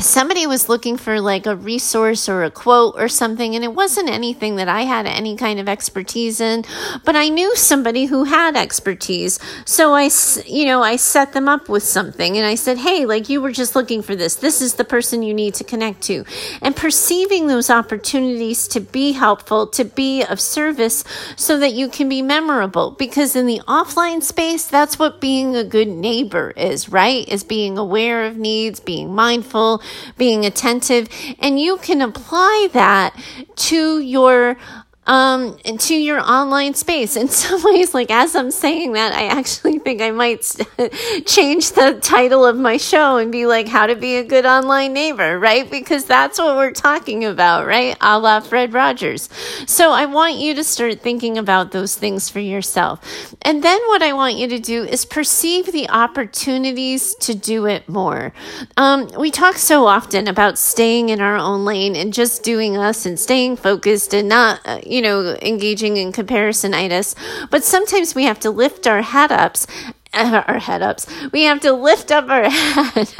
somebody 0.00 0.46
was 0.46 0.68
looking 0.68 0.96
for 0.96 1.20
like 1.20 1.46
a 1.46 1.56
resource 1.56 2.28
or 2.28 2.44
a 2.44 2.50
quote 2.50 2.94
or 2.96 3.08
something 3.08 3.54
and 3.54 3.64
it 3.64 3.74
wasn't 3.74 4.08
anything 4.08 4.56
that 4.56 4.68
I 4.68 4.82
had 4.82 5.06
any 5.06 5.36
kind 5.36 5.58
of 5.58 5.68
expertise 5.68 6.40
in 6.40 6.64
but 7.04 7.16
I 7.16 7.28
knew 7.28 7.56
somebody 7.56 8.06
who 8.06 8.24
had 8.24 8.56
expertise. 8.56 9.38
So 9.64 9.94
I 9.94 10.10
you 10.46 10.64
know 10.64 10.82
I 10.82 10.96
set 10.96 11.32
them 11.32 11.48
up 11.48 11.68
with 11.68 11.82
something 11.82 12.36
and 12.36 12.46
I 12.46 12.54
said 12.54 12.78
hey 12.78 13.06
like 13.06 13.28
you 13.28 13.40
were 13.40 13.52
just 13.52 13.74
looking 13.74 14.02
for 14.02 14.16
this. 14.16 14.36
This 14.36 14.60
is 14.60 14.74
the 14.74 14.84
person 14.84 15.22
you 15.22 15.34
need 15.34 15.54
to 15.54 15.64
connect 15.64 16.02
to. 16.02 16.24
And 16.62 16.76
perceiving 16.76 17.46
those 17.46 17.70
opportunities 17.70 18.68
to 18.68 18.80
be 18.80 19.12
helpful 19.12 19.66
to 19.68 19.84
be 19.84 20.22
of 20.24 20.40
service 20.40 21.04
so 21.36 21.58
that 21.58 21.72
you 21.72 21.88
can 21.88 22.08
be 22.08 22.22
memorable 22.22 22.92
because 22.92 23.36
in 23.36 23.46
the 23.46 23.60
offline 23.66 24.22
space 24.22 24.66
that's 24.66 24.98
what 24.98 25.20
being 25.20 25.56
a 25.56 25.64
good 25.64 25.88
neighbor 25.88 26.52
is 26.56 26.88
right? 26.88 27.28
Is 27.28 27.44
being 27.44 27.78
aware 27.78 28.24
of 28.24 28.36
needs 28.36 28.80
being 28.80 29.14
mindful 29.14 29.82
being 30.16 30.44
attentive, 30.44 31.08
and 31.38 31.60
you 31.60 31.78
can 31.78 32.00
apply 32.00 32.68
that 32.72 33.14
to 33.56 34.00
your 34.00 34.56
um, 35.10 35.58
to 35.58 35.94
your 35.94 36.20
online 36.20 36.74
space. 36.74 37.16
In 37.16 37.28
some 37.40 37.62
ways, 37.64 37.92
like 37.92 38.10
as 38.10 38.36
I'm 38.36 38.52
saying 38.52 38.92
that, 38.92 39.12
I 39.12 39.26
actually 39.26 39.80
think 39.80 40.00
I 40.00 40.12
might 40.12 40.42
change 41.26 41.72
the 41.72 41.98
title 42.00 42.46
of 42.46 42.56
my 42.56 42.76
show 42.76 43.16
and 43.18 43.32
be 43.32 43.44
like, 43.44 43.66
How 43.66 43.86
to 43.86 43.96
Be 43.96 44.16
a 44.16 44.24
Good 44.24 44.46
Online 44.46 44.92
Neighbor, 44.92 45.38
right? 45.38 45.68
Because 45.68 46.04
that's 46.04 46.38
what 46.38 46.56
we're 46.56 46.70
talking 46.70 47.24
about, 47.24 47.66
right? 47.66 47.96
A 48.00 48.18
la 48.18 48.38
Fred 48.38 48.72
Rogers. 48.72 49.28
So 49.66 49.90
I 49.90 50.06
want 50.06 50.36
you 50.36 50.54
to 50.54 50.62
start 50.62 51.00
thinking 51.00 51.36
about 51.36 51.72
those 51.72 51.96
things 51.96 52.30
for 52.30 52.38
yourself. 52.38 53.34
And 53.42 53.64
then 53.64 53.80
what 53.88 54.02
I 54.02 54.12
want 54.12 54.36
you 54.36 54.46
to 54.46 54.60
do 54.60 54.84
is 54.84 55.04
perceive 55.04 55.72
the 55.72 55.90
opportunities 55.90 57.16
to 57.16 57.34
do 57.34 57.66
it 57.66 57.88
more. 57.88 58.32
Um, 58.76 59.10
we 59.18 59.32
talk 59.32 59.56
so 59.56 59.86
often 59.86 60.28
about 60.28 60.56
staying 60.56 61.08
in 61.08 61.20
our 61.20 61.36
own 61.36 61.64
lane 61.64 61.96
and 61.96 62.12
just 62.12 62.44
doing 62.44 62.76
us 62.76 63.04
and 63.06 63.18
staying 63.18 63.56
focused 63.56 64.14
and 64.14 64.28
not, 64.28 64.60
uh, 64.64 64.78
you 64.86 64.99
know, 65.02 65.36
engaging 65.42 65.96
in 65.96 66.12
comparisonitis. 66.12 67.14
But 67.50 67.64
sometimes 67.64 68.14
we 68.14 68.24
have 68.24 68.40
to 68.40 68.50
lift 68.50 68.86
our 68.86 69.02
head 69.02 69.32
ups 69.32 69.66
our 70.14 70.58
head 70.58 70.82
ups. 70.82 71.06
We 71.32 71.44
have 71.44 71.60
to 71.60 71.72
lift 71.72 72.10
up 72.10 72.28
our 72.28 72.48
head. 72.50 73.14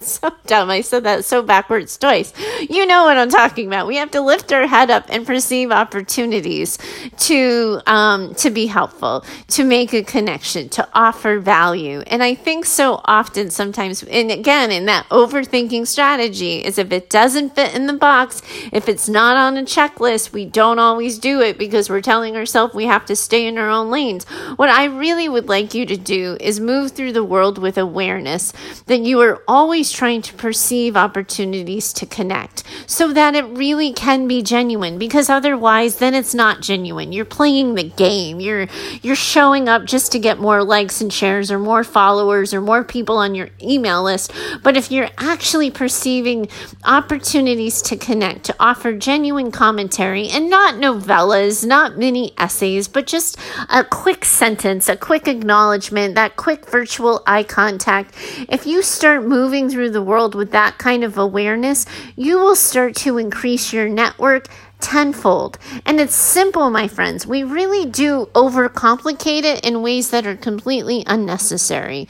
so 0.00 0.30
dumb. 0.46 0.70
I 0.70 0.82
said 0.82 1.04
that 1.04 1.24
so 1.24 1.42
backwards 1.42 1.96
twice. 1.96 2.32
You 2.68 2.86
know 2.86 3.04
what 3.04 3.16
I'm 3.16 3.30
talking 3.30 3.66
about. 3.66 3.86
We 3.86 3.96
have 3.96 4.10
to 4.12 4.20
lift 4.20 4.52
our 4.52 4.66
head 4.66 4.90
up 4.90 5.06
and 5.08 5.26
perceive 5.26 5.70
opportunities 5.70 6.78
to 7.20 7.80
um, 7.86 8.34
to 8.36 8.50
be 8.50 8.66
helpful, 8.66 9.24
to 9.48 9.64
make 9.64 9.94
a 9.94 10.02
connection, 10.02 10.68
to 10.70 10.88
offer 10.92 11.38
value. 11.38 12.00
And 12.06 12.22
I 12.22 12.34
think 12.34 12.66
so 12.66 13.00
often, 13.04 13.50
sometimes, 13.50 14.02
and 14.04 14.30
again, 14.30 14.70
in 14.70 14.86
that 14.86 15.08
overthinking 15.08 15.86
strategy, 15.86 16.64
is 16.64 16.78
if 16.78 16.92
it 16.92 17.08
doesn't 17.08 17.54
fit 17.54 17.74
in 17.74 17.86
the 17.86 17.94
box, 17.94 18.42
if 18.72 18.88
it's 18.88 19.08
not 19.08 19.36
on 19.36 19.56
a 19.56 19.62
checklist, 19.62 20.32
we 20.32 20.44
don't 20.44 20.78
always 20.78 21.18
do 21.18 21.40
it 21.40 21.58
because 21.58 21.88
we're 21.88 22.00
telling 22.00 22.36
ourselves 22.36 22.74
we 22.74 22.84
have 22.86 23.06
to 23.06 23.16
stay 23.16 23.46
in 23.46 23.56
our 23.56 23.70
own 23.70 23.90
lanes. 23.90 24.24
What 24.56 24.68
I 24.68 24.84
really 24.84 25.28
would 25.28 25.48
like 25.48 25.74
you 25.74 25.86
to 25.86 25.96
do 25.96 26.23
is 26.40 26.60
move 26.60 26.92
through 26.92 27.12
the 27.12 27.24
world 27.24 27.58
with 27.58 27.78
awareness 27.78 28.52
that 28.86 29.00
you 29.00 29.20
are 29.20 29.42
always 29.46 29.92
trying 29.92 30.22
to 30.22 30.34
perceive 30.34 30.96
opportunities 30.96 31.92
to 31.92 32.06
connect 32.06 32.62
so 32.86 33.12
that 33.12 33.34
it 33.34 33.44
really 33.44 33.92
can 33.92 34.26
be 34.26 34.42
genuine 34.42 34.98
because 34.98 35.28
otherwise 35.28 35.96
then 35.96 36.14
it's 36.14 36.34
not 36.34 36.60
genuine. 36.60 37.12
You're 37.12 37.24
playing 37.24 37.74
the 37.74 37.84
game. 37.84 38.40
You're 38.40 38.66
you're 39.02 39.16
showing 39.16 39.68
up 39.68 39.84
just 39.84 40.12
to 40.12 40.18
get 40.18 40.38
more 40.38 40.62
likes 40.64 41.00
and 41.00 41.12
shares 41.12 41.50
or 41.50 41.58
more 41.58 41.84
followers 41.84 42.52
or 42.52 42.60
more 42.60 42.84
people 42.84 43.18
on 43.18 43.34
your 43.34 43.50
email 43.62 44.02
list. 44.02 44.32
But 44.62 44.76
if 44.76 44.90
you're 44.90 45.10
actually 45.18 45.70
perceiving 45.70 46.48
opportunities 46.84 47.82
to 47.82 47.96
connect, 47.96 48.44
to 48.44 48.56
offer 48.58 48.92
genuine 48.92 49.50
commentary 49.50 50.28
and 50.28 50.50
not 50.50 50.74
novellas, 50.74 51.66
not 51.66 51.96
mini 51.96 52.32
essays, 52.38 52.88
but 52.88 53.06
just 53.06 53.38
a 53.70 53.84
quick 53.84 54.24
sentence, 54.24 54.88
a 54.88 54.96
quick 54.96 55.28
acknowledgement, 55.28 56.13
that 56.14 56.36
quick 56.36 56.66
virtual 56.66 57.22
eye 57.26 57.42
contact, 57.42 58.14
if 58.48 58.66
you 58.66 58.82
start 58.82 59.24
moving 59.24 59.68
through 59.68 59.90
the 59.90 60.02
world 60.02 60.34
with 60.34 60.50
that 60.52 60.78
kind 60.78 61.04
of 61.04 61.18
awareness, 61.18 61.86
you 62.16 62.38
will 62.38 62.56
start 62.56 62.94
to 62.96 63.18
increase 63.18 63.72
your 63.72 63.88
network 63.88 64.48
tenfold. 64.80 65.58
And 65.86 65.98
it's 65.98 66.14
simple, 66.14 66.68
my 66.68 66.88
friends. 66.88 67.26
We 67.26 67.42
really 67.42 67.88
do 67.88 68.28
overcomplicate 68.34 69.44
it 69.44 69.64
in 69.64 69.82
ways 69.82 70.10
that 70.10 70.26
are 70.26 70.36
completely 70.36 71.04
unnecessary. 71.06 72.06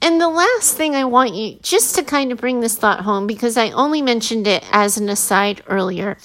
And 0.00 0.20
the 0.20 0.30
last 0.30 0.74
thing 0.76 0.94
I 0.94 1.04
want 1.04 1.34
you 1.34 1.58
just 1.62 1.94
to 1.96 2.02
kind 2.02 2.32
of 2.32 2.38
bring 2.38 2.60
this 2.60 2.76
thought 2.76 3.00
home 3.00 3.26
because 3.26 3.56
I 3.56 3.70
only 3.70 4.00
mentioned 4.00 4.46
it 4.46 4.64
as 4.72 4.96
an 4.96 5.08
aside 5.10 5.62
earlier. 5.66 6.16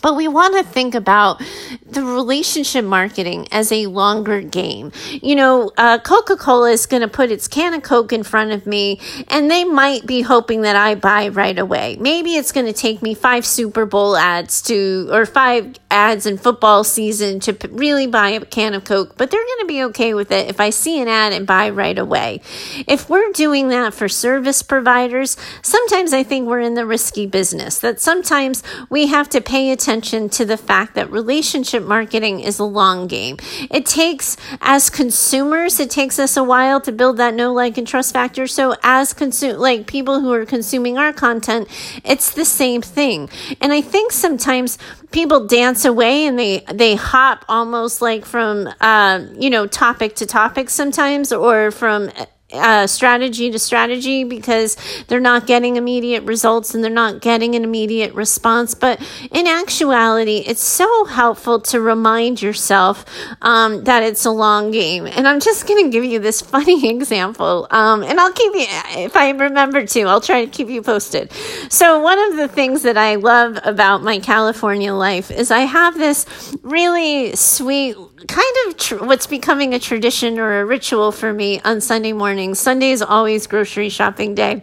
But 0.00 0.16
we 0.16 0.28
want 0.28 0.56
to 0.56 0.64
think 0.64 0.94
about 0.94 1.42
the 1.84 2.02
relationship 2.02 2.84
marketing 2.84 3.48
as 3.52 3.70
a 3.70 3.86
longer 3.86 4.40
game. 4.40 4.92
You 5.10 5.36
know, 5.36 5.70
uh, 5.76 5.98
Coca 5.98 6.36
Cola 6.36 6.70
is 6.70 6.86
going 6.86 7.02
to 7.02 7.08
put 7.08 7.30
its 7.30 7.48
can 7.48 7.74
of 7.74 7.82
Coke 7.82 8.12
in 8.12 8.22
front 8.22 8.52
of 8.52 8.66
me, 8.66 9.00
and 9.28 9.50
they 9.50 9.64
might 9.64 10.06
be 10.06 10.22
hoping 10.22 10.62
that 10.62 10.76
I 10.76 10.94
buy 10.94 11.28
right 11.28 11.58
away. 11.58 11.96
Maybe 12.00 12.36
it's 12.36 12.52
going 12.52 12.66
to 12.66 12.72
take 12.72 13.02
me 13.02 13.14
five 13.14 13.44
Super 13.44 13.86
Bowl 13.86 14.16
ads 14.16 14.62
to, 14.62 15.08
or 15.10 15.26
five 15.26 15.74
ads 15.92 16.26
in 16.26 16.38
football 16.38 16.82
season 16.82 17.38
to 17.40 17.56
really 17.70 18.06
buy 18.06 18.30
a 18.30 18.44
can 18.44 18.74
of 18.74 18.84
Coke, 18.84 19.14
but 19.16 19.30
they're 19.30 19.44
going 19.44 19.60
to 19.60 19.66
be 19.66 19.82
okay 19.84 20.14
with 20.14 20.32
it 20.32 20.48
if 20.48 20.58
I 20.58 20.70
see 20.70 21.00
an 21.00 21.06
ad 21.06 21.32
and 21.32 21.46
buy 21.46 21.68
right 21.70 21.98
away. 21.98 22.40
If 22.88 23.08
we're 23.08 23.30
doing 23.32 23.68
that 23.68 23.94
for 23.94 24.08
service 24.08 24.62
providers, 24.62 25.36
sometimes 25.60 26.12
I 26.12 26.22
think 26.22 26.48
we're 26.48 26.60
in 26.60 26.74
the 26.74 26.86
risky 26.86 27.26
business, 27.26 27.78
that 27.80 28.00
sometimes 28.00 28.62
we 28.88 29.08
have 29.08 29.28
to 29.30 29.40
pay 29.40 29.70
attention 29.70 30.30
to 30.30 30.44
the 30.44 30.56
fact 30.56 30.94
that 30.94 31.10
relationship 31.10 31.84
marketing 31.84 32.40
is 32.40 32.58
a 32.58 32.64
long 32.64 33.06
game. 33.06 33.36
It 33.70 33.84
takes, 33.84 34.36
as 34.60 34.88
consumers, 34.88 35.78
it 35.78 35.90
takes 35.90 36.18
us 36.18 36.36
a 36.36 36.42
while 36.42 36.80
to 36.80 36.92
build 36.92 37.18
that 37.18 37.34
know, 37.34 37.52
like, 37.52 37.76
and 37.76 37.86
trust 37.86 38.14
factor. 38.14 38.46
So, 38.46 38.74
as 38.82 39.12
consume, 39.12 39.58
like 39.58 39.86
people 39.86 40.20
who 40.20 40.32
are 40.32 40.46
consuming 40.46 40.96
our 40.96 41.12
content, 41.12 41.68
it's 42.04 42.32
the 42.32 42.46
same 42.46 42.80
thing. 42.80 43.28
And 43.60 43.72
I 43.72 43.82
think 43.82 44.12
sometimes 44.12 44.78
people 45.10 45.46
dance 45.46 45.81
away 45.84 46.26
and 46.26 46.38
they 46.38 46.60
they 46.72 46.94
hop 46.94 47.44
almost 47.48 48.02
like 48.02 48.24
from 48.24 48.68
uh, 48.80 49.24
you 49.34 49.50
know 49.50 49.66
topic 49.66 50.14
to 50.16 50.26
topic 50.26 50.70
sometimes 50.70 51.32
or 51.32 51.70
from 51.70 52.10
uh, 52.52 52.86
strategy 52.86 53.50
to 53.50 53.58
strategy 53.58 54.24
because 54.24 54.76
they're 55.08 55.20
not 55.20 55.46
getting 55.46 55.76
immediate 55.76 56.22
results 56.24 56.74
and 56.74 56.82
they're 56.82 56.90
not 56.90 57.20
getting 57.20 57.54
an 57.54 57.64
immediate 57.64 58.14
response. 58.14 58.74
But 58.74 59.00
in 59.30 59.46
actuality, 59.46 60.38
it's 60.46 60.62
so 60.62 61.04
helpful 61.06 61.60
to 61.60 61.80
remind 61.80 62.42
yourself 62.42 63.04
um, 63.42 63.84
that 63.84 64.02
it's 64.02 64.24
a 64.24 64.30
long 64.30 64.70
game. 64.70 65.06
And 65.06 65.26
I'm 65.26 65.40
just 65.40 65.66
going 65.66 65.84
to 65.84 65.90
give 65.90 66.04
you 66.04 66.18
this 66.18 66.40
funny 66.52 66.88
example. 66.88 67.66
Um, 67.70 68.02
and 68.02 68.18
I'll 68.20 68.32
keep 68.32 68.54
you, 68.54 68.66
if 69.04 69.16
I 69.16 69.30
remember 69.30 69.86
to, 69.86 70.02
I'll 70.02 70.20
try 70.20 70.44
to 70.44 70.50
keep 70.50 70.68
you 70.68 70.82
posted. 70.82 71.32
So, 71.68 72.00
one 72.00 72.18
of 72.18 72.36
the 72.36 72.48
things 72.48 72.82
that 72.82 72.96
I 72.96 73.16
love 73.16 73.58
about 73.64 74.02
my 74.02 74.18
California 74.18 74.92
life 74.92 75.30
is 75.30 75.50
I 75.50 75.60
have 75.60 75.98
this 75.98 76.26
really 76.62 77.34
sweet 77.34 77.96
kind 78.28 78.56
of 78.66 78.76
tr- 78.76 79.04
what's 79.04 79.26
becoming 79.26 79.74
a 79.74 79.78
tradition 79.78 80.38
or 80.38 80.60
a 80.60 80.64
ritual 80.64 81.12
for 81.12 81.32
me 81.32 81.60
on 81.60 81.80
Sunday 81.80 82.12
mornings. 82.42 82.58
Sunday 82.58 82.90
is 82.90 83.02
always 83.02 83.46
grocery 83.46 83.88
shopping 83.88 84.34
day. 84.34 84.62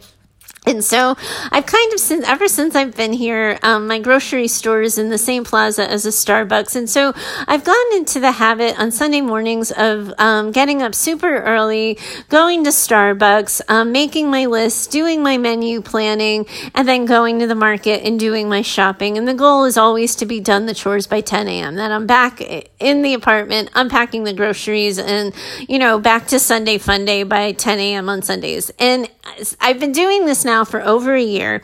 And 0.69 0.83
so 0.83 1.17
I've 1.51 1.65
kind 1.65 1.93
of 1.93 1.99
since 1.99 2.27
ever 2.27 2.47
since 2.47 2.75
I've 2.75 2.95
been 2.95 3.11
here, 3.11 3.57
um, 3.63 3.87
my 3.87 3.97
grocery 3.97 4.47
store 4.47 4.83
is 4.83 4.99
in 4.99 5.09
the 5.09 5.17
same 5.17 5.43
plaza 5.43 5.89
as 5.89 6.05
a 6.05 6.09
Starbucks, 6.09 6.75
and 6.75 6.87
so 6.87 7.11
I've 7.47 7.63
gotten 7.63 7.97
into 7.97 8.19
the 8.19 8.33
habit 8.33 8.79
on 8.79 8.91
Sunday 8.91 9.21
mornings 9.21 9.71
of 9.71 10.13
um, 10.19 10.51
getting 10.51 10.83
up 10.83 10.93
super 10.93 11.39
early, 11.39 11.97
going 12.29 12.63
to 12.65 12.69
Starbucks, 12.69 13.61
um, 13.67 13.91
making 13.91 14.29
my 14.29 14.45
list, 14.45 14.91
doing 14.91 15.23
my 15.23 15.39
menu 15.39 15.81
planning, 15.81 16.45
and 16.75 16.87
then 16.87 17.05
going 17.05 17.39
to 17.39 17.47
the 17.47 17.55
market 17.55 18.05
and 18.05 18.19
doing 18.19 18.47
my 18.47 18.61
shopping. 18.61 19.17
And 19.17 19.27
the 19.27 19.33
goal 19.33 19.65
is 19.65 19.75
always 19.75 20.15
to 20.17 20.27
be 20.27 20.39
done 20.39 20.67
the 20.67 20.75
chores 20.75 21.07
by 21.07 21.21
10 21.21 21.47
a.m. 21.47 21.75
That 21.75 21.91
I'm 21.91 22.05
back 22.05 22.41
in 22.79 23.01
the 23.01 23.15
apartment, 23.15 23.71
unpacking 23.73 24.23
the 24.23 24.33
groceries, 24.33 24.99
and 24.99 25.33
you 25.67 25.79
know 25.79 25.99
back 25.99 26.27
to 26.27 26.37
Sunday 26.37 26.77
fun 26.77 27.05
day 27.05 27.23
by 27.23 27.53
10 27.53 27.79
a.m. 27.79 28.07
on 28.07 28.21
Sundays. 28.21 28.71
And 28.77 29.09
I've 29.59 29.79
been 29.79 29.91
doing 29.91 30.25
this 30.25 30.43
now 30.45 30.65
for 30.65 30.81
over 30.81 31.13
a 31.15 31.21
year. 31.21 31.61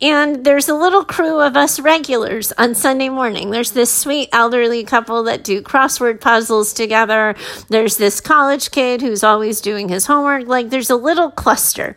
And 0.00 0.44
there's 0.44 0.68
a 0.68 0.74
little 0.74 1.04
crew 1.04 1.40
of 1.40 1.56
us 1.56 1.80
regulars 1.80 2.52
on 2.52 2.74
Sunday 2.74 3.08
morning. 3.08 3.50
There's 3.50 3.72
this 3.72 3.90
sweet 3.90 4.28
elderly 4.32 4.84
couple 4.84 5.22
that 5.24 5.44
do 5.44 5.62
crossword 5.62 6.20
puzzles 6.20 6.72
together. 6.72 7.34
There's 7.68 7.96
this 7.96 8.20
college 8.20 8.70
kid 8.70 9.00
who's 9.00 9.24
always 9.24 9.60
doing 9.60 9.88
his 9.88 10.06
homework. 10.06 10.46
Like 10.46 10.70
there's 10.70 10.90
a 10.90 10.96
little 10.96 11.30
cluster. 11.30 11.96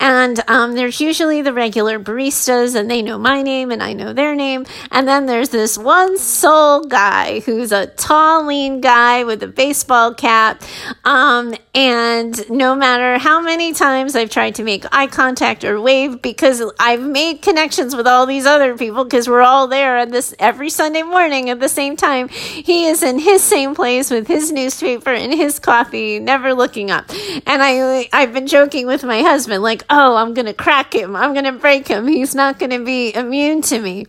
And 0.00 0.40
um, 0.48 0.74
there's 0.74 1.00
usually 1.00 1.42
the 1.42 1.52
regular 1.52 1.98
baristas, 1.98 2.74
and 2.74 2.90
they 2.90 3.02
know 3.02 3.18
my 3.18 3.42
name 3.42 3.70
and 3.70 3.82
I 3.82 3.92
know 3.92 4.12
their 4.12 4.34
name. 4.34 4.66
And 4.90 5.06
then 5.06 5.26
there's 5.26 5.50
this 5.50 5.78
one 5.78 6.18
soul 6.18 6.84
guy 6.84 7.40
who's 7.40 7.72
a 7.72 7.86
tall, 7.86 8.46
lean 8.46 8.80
guy 8.80 9.24
with 9.24 9.42
a 9.42 9.48
baseball 9.48 10.14
cap. 10.14 10.62
Um, 11.04 11.54
and 11.74 12.48
no 12.50 12.74
matter 12.74 13.18
how 13.18 13.40
many 13.40 13.72
times 13.72 14.16
I've 14.16 14.30
tried 14.30 14.55
to 14.56 14.64
make 14.64 14.84
eye 14.92 15.06
contact 15.06 15.64
or 15.64 15.80
wave, 15.80 16.20
because 16.20 16.62
I've 16.78 17.02
made 17.02 17.42
connections 17.42 17.94
with 17.94 18.06
all 18.06 18.26
these 18.26 18.44
other 18.44 18.76
people, 18.76 19.04
because 19.04 19.28
we're 19.28 19.42
all 19.42 19.68
there 19.68 19.96
at 19.96 20.10
this 20.10 20.34
every 20.38 20.70
Sunday 20.70 21.02
morning 21.02 21.48
at 21.48 21.60
the 21.60 21.68
same 21.68 21.96
time, 21.96 22.28
he 22.28 22.86
is 22.86 23.02
in 23.02 23.18
his 23.18 23.42
same 23.42 23.74
place 23.74 24.10
with 24.10 24.26
his 24.26 24.52
newspaper 24.52 25.10
and 25.10 25.32
his 25.32 25.58
coffee, 25.58 26.18
never 26.18 26.54
looking 26.54 26.90
up. 26.90 27.08
And 27.46 27.62
I, 27.62 28.08
I've 28.12 28.32
been 28.32 28.46
joking 28.46 28.86
with 28.86 29.04
my 29.04 29.22
husband, 29.22 29.62
like, 29.62 29.84
oh, 29.88 30.16
I'm 30.16 30.34
going 30.34 30.46
to 30.46 30.54
crack 30.54 30.94
him. 30.94 31.14
I'm 31.14 31.32
going 31.32 31.44
to 31.44 31.52
break 31.52 31.88
him. 31.88 32.06
He's 32.06 32.34
not 32.34 32.58
going 32.58 32.70
to 32.70 32.84
be 32.84 33.14
immune 33.14 33.62
to 33.62 33.80
me 33.80 34.06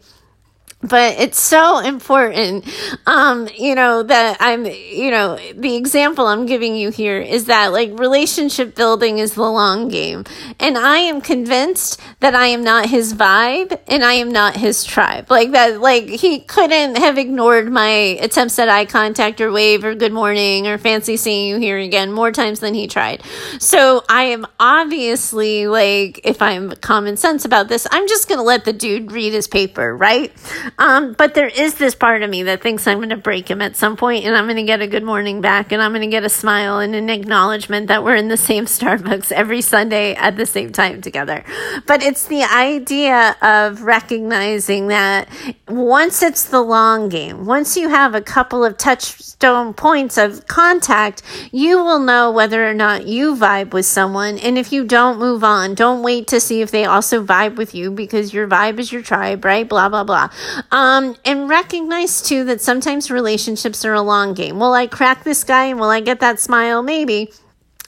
but 0.81 1.19
it's 1.19 1.41
so 1.41 1.79
important 1.79 2.63
um 3.07 3.47
you 3.55 3.73
know 3.73 4.03
that 4.03 4.37
i'm 4.39 4.65
you 4.65 5.09
know 5.09 5.37
the 5.55 5.75
example 5.75 6.27
i'm 6.27 6.45
giving 6.45 6.75
you 6.75 6.91
here 6.91 7.19
is 7.19 7.45
that 7.45 7.71
like 7.71 7.97
relationship 7.99 8.75
building 8.75 9.17
is 9.17 9.33
the 9.33 9.41
long 9.41 9.87
game. 9.89 10.23
And 10.59 10.77
i 10.77 10.97
am 10.97 11.21
convinced 11.21 11.99
that 12.19 12.35
i 12.35 12.47
am 12.47 12.63
not 12.63 12.89
his 12.89 13.13
vibe 13.13 13.79
and 13.87 14.03
i 14.03 14.13
am 14.13 14.31
not 14.31 14.55
his 14.55 14.83
tribe. 14.83 15.29
Like 15.29 15.51
that 15.51 15.81
like 15.81 16.07
he 16.07 16.39
couldn't 16.39 16.97
have 16.97 17.17
ignored 17.17 17.71
my 17.71 17.87
attempts 17.87 18.59
at 18.59 18.69
eye 18.69 18.85
contact 18.85 19.41
or 19.41 19.51
wave 19.51 19.83
or 19.83 19.95
good 19.95 20.13
morning 20.13 20.67
or 20.67 20.77
fancy 20.77 21.17
seeing 21.17 21.47
you 21.47 21.57
here 21.57 21.77
again 21.77 22.11
more 22.11 22.31
times 22.31 22.59
than 22.59 22.73
he 22.73 22.87
tried. 22.87 23.23
So 23.59 24.03
i 24.09 24.23
am 24.23 24.45
obviously 24.59 25.67
like 25.67 26.21
if 26.23 26.41
i'm 26.41 26.71
common 26.77 27.17
sense 27.17 27.45
about 27.45 27.67
this 27.67 27.87
i'm 27.91 28.07
just 28.07 28.29
gonna 28.29 28.43
let 28.43 28.65
the 28.65 28.73
dude 28.73 29.11
read 29.11 29.33
his 29.33 29.47
paper 29.47 29.95
right 29.95 30.31
um, 30.77 31.13
but 31.13 31.34
there 31.34 31.47
is 31.47 31.75
this 31.75 31.95
part 31.95 32.23
of 32.23 32.30
me 32.30 32.43
that 32.43 32.62
thinks 32.62 32.88
I'm 32.88 32.97
going 32.97 33.10
to 33.10 33.17
break 33.17 33.49
him 33.49 33.62
at 33.62 33.75
some 33.75 33.97
point 33.97 34.25
and 34.25 34.36
I'm 34.36 34.45
going 34.45 34.58
to 34.58 34.63
get 34.63 34.82
a 34.82 34.88
good 34.88 35.03
morning 35.03 35.41
back 35.41 35.71
and 35.71 35.82
I'm 35.82 35.91
going 35.91 36.01
to 36.01 36.08
get 36.08 36.23
a 36.23 36.30
smile 36.30 36.80
and 36.80 36.95
an 36.95 37.10
acknowledgement 37.10 37.88
that 37.88 38.03
we're 38.03 38.15
in 38.15 38.27
the 38.27 38.38
same 38.38 38.65
Starbucks 38.65 39.32
every 39.32 39.62
Sunday 39.62 40.13
at 40.15 40.38
the 40.38 40.45
same 40.45 40.71
time 40.71 41.01
together. 41.01 41.43
But 41.86 42.03
it's 42.03 42.27
the 42.27 42.43
idea 42.43 43.36
of 43.41 43.82
recognizing 43.82 44.88
that 44.88 45.30
once 45.67 46.21
it's 46.21 46.45
the 46.45 46.62
long 46.62 47.10
game, 47.10 47.45
once 47.45 47.77
you 47.77 47.89
have 47.89 48.15
a 48.15 48.21
couple 48.21 48.63
of 48.63 48.77
touchstone 48.77 49.73
points 49.73 50.17
of 50.17 50.47
contact, 50.47 51.21
you 51.51 51.84
will 51.84 51.99
know 51.99 52.32
whether 52.32 52.69
or 52.69 52.73
not 52.73 53.08
you 53.08 53.36
vibe 53.36 53.73
with 53.73 53.86
someone. 53.86 54.38
And 54.39 54.58
if 54.58 54.71
you 54.71 54.84
don't 54.86 55.19
move 55.19 55.43
on, 55.43 55.75
don't 55.75 56.03
wait 56.03 56.27
to 56.27 56.39
see 56.39 56.62
if 56.62 56.71
they 56.71 56.86
also 56.86 57.23
vibe 57.23 57.56
with 57.56 57.75
you 57.75 57.91
because 57.91 58.34
your 58.34 58.47
vibe 58.47 58.80
is 58.80 58.91
your 58.91 59.01
tribe, 59.01 59.45
right? 59.45 59.67
Blah, 59.67 59.89
blah, 59.89 60.03
blah. 60.03 60.30
Um, 60.72 61.15
and 61.26 61.50
recognize 61.50 62.22
too 62.22 62.43
that 62.46 62.62
sometimes 62.62 63.12
relationships 63.12 63.86
are 63.86 63.93
a 63.93 64.02
long 64.02 64.34
game. 64.34 64.60
Will 64.60 64.74
I 64.74 64.88
crack 64.88 65.24
this 65.24 65.43
guy 65.43 65.65
and 65.65 65.80
will 65.80 65.89
I 65.89 66.00
get 66.00 66.20
that 66.20 66.39
smile? 66.39 66.84
Maybe 66.84 67.32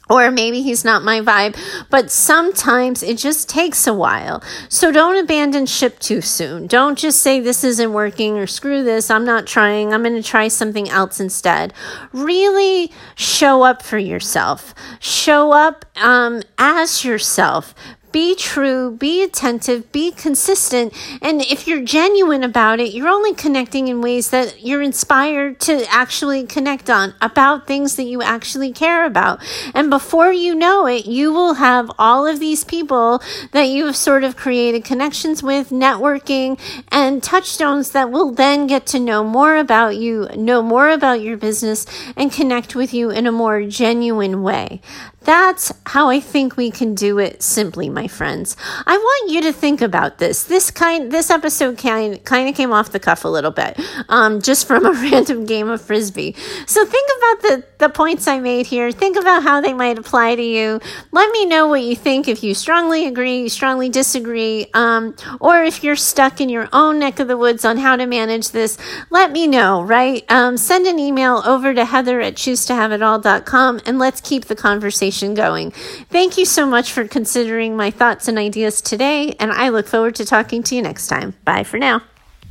or 0.10 0.32
maybe 0.32 0.62
he's 0.62 0.84
not 0.84 1.04
my 1.04 1.22
vibe, 1.22 1.56
but 1.90 2.10
sometimes 2.10 3.04
it 3.04 3.18
just 3.18 3.48
takes 3.48 3.86
a 3.86 3.94
while. 3.94 4.44
So 4.68 4.92
don't 4.92 5.24
abandon 5.24 5.68
ship 5.68 6.00
too 6.00 6.22
soon. 6.22 6.66
Don't 6.66 6.98
just 6.98 7.22
say 7.22 7.40
this 7.40 7.64
isn't 7.64 7.94
working 7.94 8.38
or 8.38 8.48
screw 8.48 8.84
this, 8.84 9.12
I'm 9.12 9.26
not 9.26 9.46
trying, 9.46 9.94
I'm 9.94 10.02
going 10.02 10.16
to 10.16 10.28
try 10.28 10.48
something 10.48 10.90
else 10.90 11.20
instead. 11.20 11.74
Really 12.12 12.92
show 13.16 13.62
up 13.62 13.84
for 13.84 14.00
yourself. 14.00 14.74
Show 15.00 15.52
up 15.52 15.86
um, 15.98 16.42
as 16.58 17.06
yourself 17.06 17.76
be 18.12 18.36
true, 18.36 18.92
be 18.92 19.24
attentive, 19.24 19.92
be 19.92 20.12
consistent. 20.12 20.94
And 21.22 21.42
if 21.42 21.68
you're 21.68 21.84
genuine 21.84 22.44
about 22.44 22.80
it, 22.80 22.94
you're 22.94 23.08
only 23.08 23.34
connecting 23.34 23.88
in 23.88 24.02
ways 24.02 24.30
that 24.32 24.64
you're 24.64 24.82
inspired 24.82 25.60
to 25.62 25.86
actually 25.90 26.46
connect 26.46 26.90
on 26.90 27.14
about 27.22 27.68
things 27.68 27.96
that 27.96 28.04
you 28.04 28.22
actually 28.22 28.72
care 28.72 29.06
about. 29.06 29.40
And 29.74 29.90
before 29.90 30.32
you 30.32 30.56
know 30.56 30.88
it, 30.88 31.06
you 31.06 31.32
will 31.32 31.56
have 31.56 31.92
all 32.00 32.26
of 32.26 32.40
these 32.40 32.64
people 32.64 33.22
that 33.52 33.68
you 33.68 33.86
have 33.86 33.96
sort 33.96 34.24
of 34.24 34.36
created 34.36 34.84
connections 34.84 35.44
with, 35.44 35.70
networking, 35.70 36.60
and 36.92 37.22
touchstones 37.22 37.92
that 37.92 38.12
will 38.12 38.32
then 38.32 38.68
get 38.68 38.86
to 38.88 39.00
know 39.00 39.24
more 39.24 39.58
about 39.58 39.98
you, 39.98 40.28
know 40.36 40.62
more 40.62 40.90
about 40.90 41.22
your 41.22 41.38
business, 41.38 41.86
and 42.16 42.32
connect 42.32 42.76
with 42.76 42.94
you 42.94 43.10
in 43.10 43.28
a 43.28 43.32
more 43.32 43.64
genuine 43.64 44.42
way. 44.42 44.82
That's 45.30 45.72
how 45.86 46.10
I 46.10 46.20
think 46.20 46.58
we 46.58 46.72
can 46.72 46.96
do 46.96 47.20
it 47.20 47.44
simply, 47.44 47.88
my 47.88 48.08
friends. 48.08 48.58
I 48.88 48.98
want 48.98 49.32
you 49.32 49.42
to 49.42 49.54
think 49.54 49.80
about 49.80 50.18
this. 50.18 50.46
This 50.46 50.72
kind, 50.72 51.12
this 51.12 51.30
episode 51.30 51.78
kind 51.78 52.26
kind 52.26 52.50
of 52.50 52.56
came 52.56 52.72
off 52.72 52.92
the 52.92 53.00
cuff 53.00 53.26
a 53.26 53.28
little 53.28 53.52
bit, 53.52 53.80
um, 54.10 54.42
just 54.42 54.66
from 54.66 54.88
a 54.88 54.92
random 55.12 55.46
game 55.46 55.70
of 55.70 55.84
frisbee. 55.84 56.36
So 56.66 56.84
think 56.84 57.10
about 57.18 57.42
the 57.44 57.64
the 57.78 57.90
points 57.90 58.28
I 58.28 58.40
made 58.40 58.66
here. 58.66 58.92
Think 58.92 59.18
about 59.18 59.44
how 59.44 59.62
they 59.62 59.72
might 59.72 60.00
apply 60.00 60.34
to 60.34 60.42
you. 60.42 60.80
Let 61.12 61.32
me 61.32 61.46
know 61.46 61.68
what 61.68 61.84
you 61.84 61.96
think. 61.96 62.28
If 62.28 62.42
you 62.42 62.56
strongly 62.56 63.06
agree, 63.06 63.50
strongly 63.50 63.90
disagree, 63.90 64.66
um, 64.74 65.16
or 65.40 65.62
if 65.62 65.84
you're 65.84 65.96
stuck 65.96 66.42
in 66.42 66.50
your 66.50 66.70
own 66.74 66.98
neck 66.98 67.20
of 67.20 67.28
the 67.28 67.38
woods 67.38 67.64
on 67.66 67.78
how 67.78 67.96
to 67.96 68.08
manage 68.08 68.50
this, 68.50 68.80
let 69.12 69.32
me 69.32 69.46
know. 69.46 69.84
Right? 69.84 70.26
Um, 70.32 70.58
send 70.58 70.88
an 70.88 70.98
email 70.98 71.44
over 71.46 71.76
to 71.76 71.86
Heather 71.86 72.20
at 72.20 72.34
choosetohaveitall.com 72.34 73.82
and 73.86 74.00
let's 74.00 74.22
keep 74.22 74.46
the 74.46 74.56
conversation 74.56 75.19
going. 75.28 75.72
Thank 76.10 76.38
you 76.38 76.46
so 76.46 76.66
much 76.66 76.92
for 76.92 77.08
considering 77.08 77.76
my 77.76 77.92
thoughts 77.92 78.28
and 78.28 78.38
ideas 78.38 78.82
today, 78.82 79.36
and 79.40 79.52
I 79.52 79.70
look 79.70 79.88
forward 79.88 80.16
to 80.16 80.26
talking 80.26 80.64
to 80.64 80.76
you 80.76 80.82
next 80.82 81.08
time. 81.08 81.36
Bye 81.46 81.64
for 81.64 81.78
now. 81.78 82.02